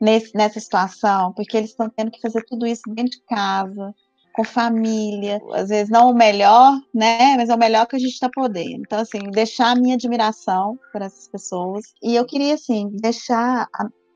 Nesse, 0.01 0.35
nessa 0.35 0.61
situação, 0.61 1.33
porque 1.33 1.57
eles 1.57 1.71
estão 1.71 1.88
tendo 1.88 2.11
que 2.11 2.21
fazer 2.21 2.45
tudo 2.45 2.66
isso 2.66 2.83
dentro 2.88 3.19
de 3.19 3.25
casa, 3.27 3.95
com 4.37 4.45
família, 4.45 5.40
às 5.55 5.71
vezes 5.71 5.88
não 5.88 6.11
o 6.11 6.14
melhor, 6.14 6.79
né? 6.95 7.37
Mas 7.37 7.49
é 7.49 7.55
o 7.55 7.59
melhor 7.59 7.87
que 7.87 7.97
a 7.97 7.99
gente 7.99 8.12
está 8.12 8.29
podendo. 8.29 8.83
Então, 8.83 9.01
assim, 9.01 9.19
deixar 9.31 9.71
a 9.71 9.75
minha 9.75 9.95
admiração 9.95 10.79
por 10.92 11.01
essas 11.01 11.27
pessoas. 11.29 11.87
E 12.03 12.14
eu 12.14 12.27
queria, 12.27 12.55
assim, 12.55 12.90
deixar 13.01 13.66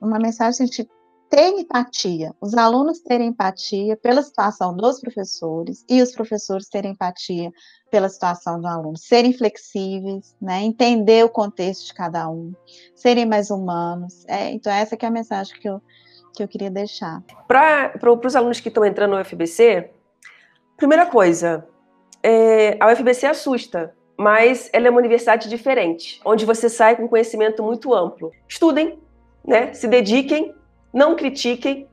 uma 0.00 0.18
mensagem 0.18 0.66
assim, 0.66 0.86
ter 1.30 1.50
empatia, 1.60 2.34
os 2.40 2.54
alunos 2.54 2.98
terem 2.98 3.28
empatia 3.28 3.96
pela 3.96 4.20
situação 4.20 4.76
dos 4.76 5.00
professores 5.00 5.84
e 5.88 6.02
os 6.02 6.10
professores 6.10 6.68
terem 6.68 6.90
empatia 6.90 7.52
pela 7.88 8.08
situação 8.08 8.60
do 8.60 8.66
aluno, 8.66 8.96
serem 8.96 9.32
flexíveis, 9.32 10.34
né, 10.42 10.60
entender 10.60 11.24
o 11.24 11.28
contexto 11.28 11.86
de 11.86 11.94
cada 11.94 12.28
um, 12.28 12.52
serem 12.96 13.26
mais 13.26 13.48
humanos. 13.48 14.24
É, 14.26 14.50
então, 14.50 14.72
essa 14.72 14.96
é 15.00 15.06
a 15.06 15.10
mensagem 15.10 15.58
que 15.60 15.68
eu, 15.68 15.80
que 16.34 16.42
eu 16.42 16.48
queria 16.48 16.70
deixar. 16.70 17.22
Para 17.46 17.92
os 18.26 18.34
alunos 18.34 18.58
que 18.58 18.68
estão 18.68 18.84
entrando 18.84 19.12
no 19.12 19.20
UFBC, 19.20 19.88
primeira 20.76 21.06
coisa, 21.06 21.64
é, 22.24 22.76
a 22.80 22.92
UFBC 22.92 23.26
assusta, 23.26 23.94
mas 24.18 24.68
ela 24.72 24.88
é 24.88 24.90
uma 24.90 24.98
universidade 24.98 25.48
diferente, 25.48 26.20
onde 26.24 26.44
você 26.44 26.68
sai 26.68 26.96
com 26.96 27.08
conhecimento 27.08 27.62
muito 27.62 27.94
amplo. 27.94 28.32
Estudem, 28.48 28.98
né, 29.46 29.72
se 29.72 29.86
dediquem 29.86 30.54
não 30.92 31.16
critiquem, 31.16 31.88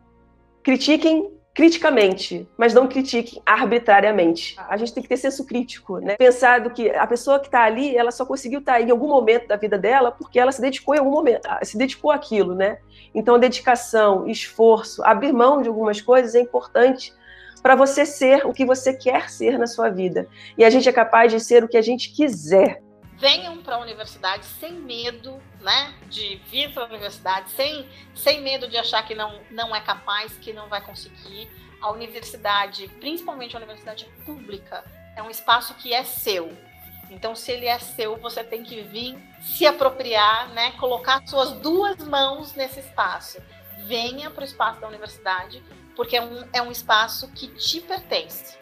critiquem 0.63 1.31
criticamente, 1.57 2.47
mas 2.55 2.71
não 2.71 2.87
critique 2.87 3.41
arbitrariamente. 3.43 4.55
A 4.69 4.77
gente 4.77 4.93
tem 4.93 5.01
que 5.01 5.09
ter 5.09 5.17
senso 5.17 5.43
crítico, 5.43 5.97
né? 5.97 6.15
Pensar 6.15 6.61
do 6.61 6.69
que 6.69 6.91
a 6.91 7.07
pessoa 7.07 7.39
que 7.39 7.47
está 7.47 7.63
ali, 7.63 7.97
ela 7.97 8.11
só 8.11 8.27
conseguiu 8.27 8.59
estar 8.59 8.73
tá 8.73 8.81
em 8.81 8.91
algum 8.91 9.07
momento 9.07 9.47
da 9.47 9.55
vida 9.55 9.75
dela 9.75 10.11
porque 10.11 10.39
ela 10.39 10.51
se 10.51 10.61
dedicou 10.61 10.93
em 10.93 10.99
algum 10.99 11.09
momento, 11.09 11.49
se 11.63 11.75
dedicou 11.75 12.11
àquilo, 12.11 12.53
né? 12.53 12.77
Então, 13.13 13.39
dedicação, 13.39 14.27
esforço, 14.27 15.03
abrir 15.03 15.33
mão 15.33 15.63
de 15.63 15.67
algumas 15.67 15.99
coisas 15.99 16.35
é 16.35 16.39
importante 16.39 17.11
para 17.63 17.73
você 17.73 18.05
ser 18.05 18.45
o 18.45 18.53
que 18.53 18.63
você 18.63 18.93
quer 18.93 19.27
ser 19.27 19.57
na 19.57 19.65
sua 19.65 19.89
vida. 19.89 20.27
E 20.55 20.63
a 20.63 20.69
gente 20.69 20.87
é 20.87 20.91
capaz 20.91 21.31
de 21.31 21.39
ser 21.39 21.63
o 21.63 21.67
que 21.67 21.77
a 21.77 21.81
gente 21.81 22.13
quiser. 22.13 22.83
Venham 23.17 23.63
para 23.63 23.77
a 23.77 23.79
universidade 23.79 24.45
sem 24.45 24.73
medo, 24.73 25.41
né, 25.59 25.95
de 26.05 26.35
vir 26.51 26.71
para 26.71 26.83
a 26.83 26.85
universidade, 26.85 27.49
sem, 27.49 27.89
sem 28.13 28.41
medo 28.41 28.67
de 28.67 28.77
achar 28.77 29.01
que 29.07 29.15
não, 29.15 29.41
não 29.49 29.75
é 29.75 29.81
capaz, 29.81 30.37
que 30.37 30.53
não 30.53 30.69
vai 30.69 30.81
conseguir. 30.81 31.49
A 31.81 31.89
universidade, 31.91 32.87
principalmente 32.99 33.55
a 33.55 33.59
universidade 33.59 34.05
pública, 34.23 34.83
é 35.15 35.23
um 35.23 35.31
espaço 35.31 35.73
que 35.75 35.93
é 35.93 36.03
seu. 36.03 36.55
Então, 37.09 37.35
se 37.35 37.51
ele 37.51 37.65
é 37.65 37.79
seu, 37.79 38.17
você 38.17 38.43
tem 38.43 38.63
que 38.63 38.81
vir 38.81 39.17
se 39.41 39.65
apropriar, 39.65 40.49
né, 40.49 40.73
colocar 40.73 41.25
suas 41.25 41.53
duas 41.53 41.97
mãos 41.97 42.53
nesse 42.53 42.81
espaço. 42.81 43.41
Venha 43.85 44.29
para 44.29 44.41
o 44.41 44.45
espaço 44.45 44.79
da 44.79 44.87
universidade, 44.87 45.63
porque 45.95 46.17
é 46.17 46.21
um, 46.21 46.47
é 46.53 46.61
um 46.61 46.71
espaço 46.71 47.31
que 47.31 47.47
te 47.47 47.81
pertence. 47.81 48.57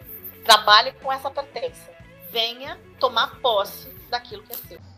Trabalhe 0.45 0.93
com 0.93 1.11
essa 1.11 1.29
pertença. 1.29 1.91
Venha 2.31 2.79
tomar 2.99 3.39
posse 3.41 3.94
daquilo 4.09 4.43
que 4.43 4.53
é 4.53 4.57
seu. 4.57 4.94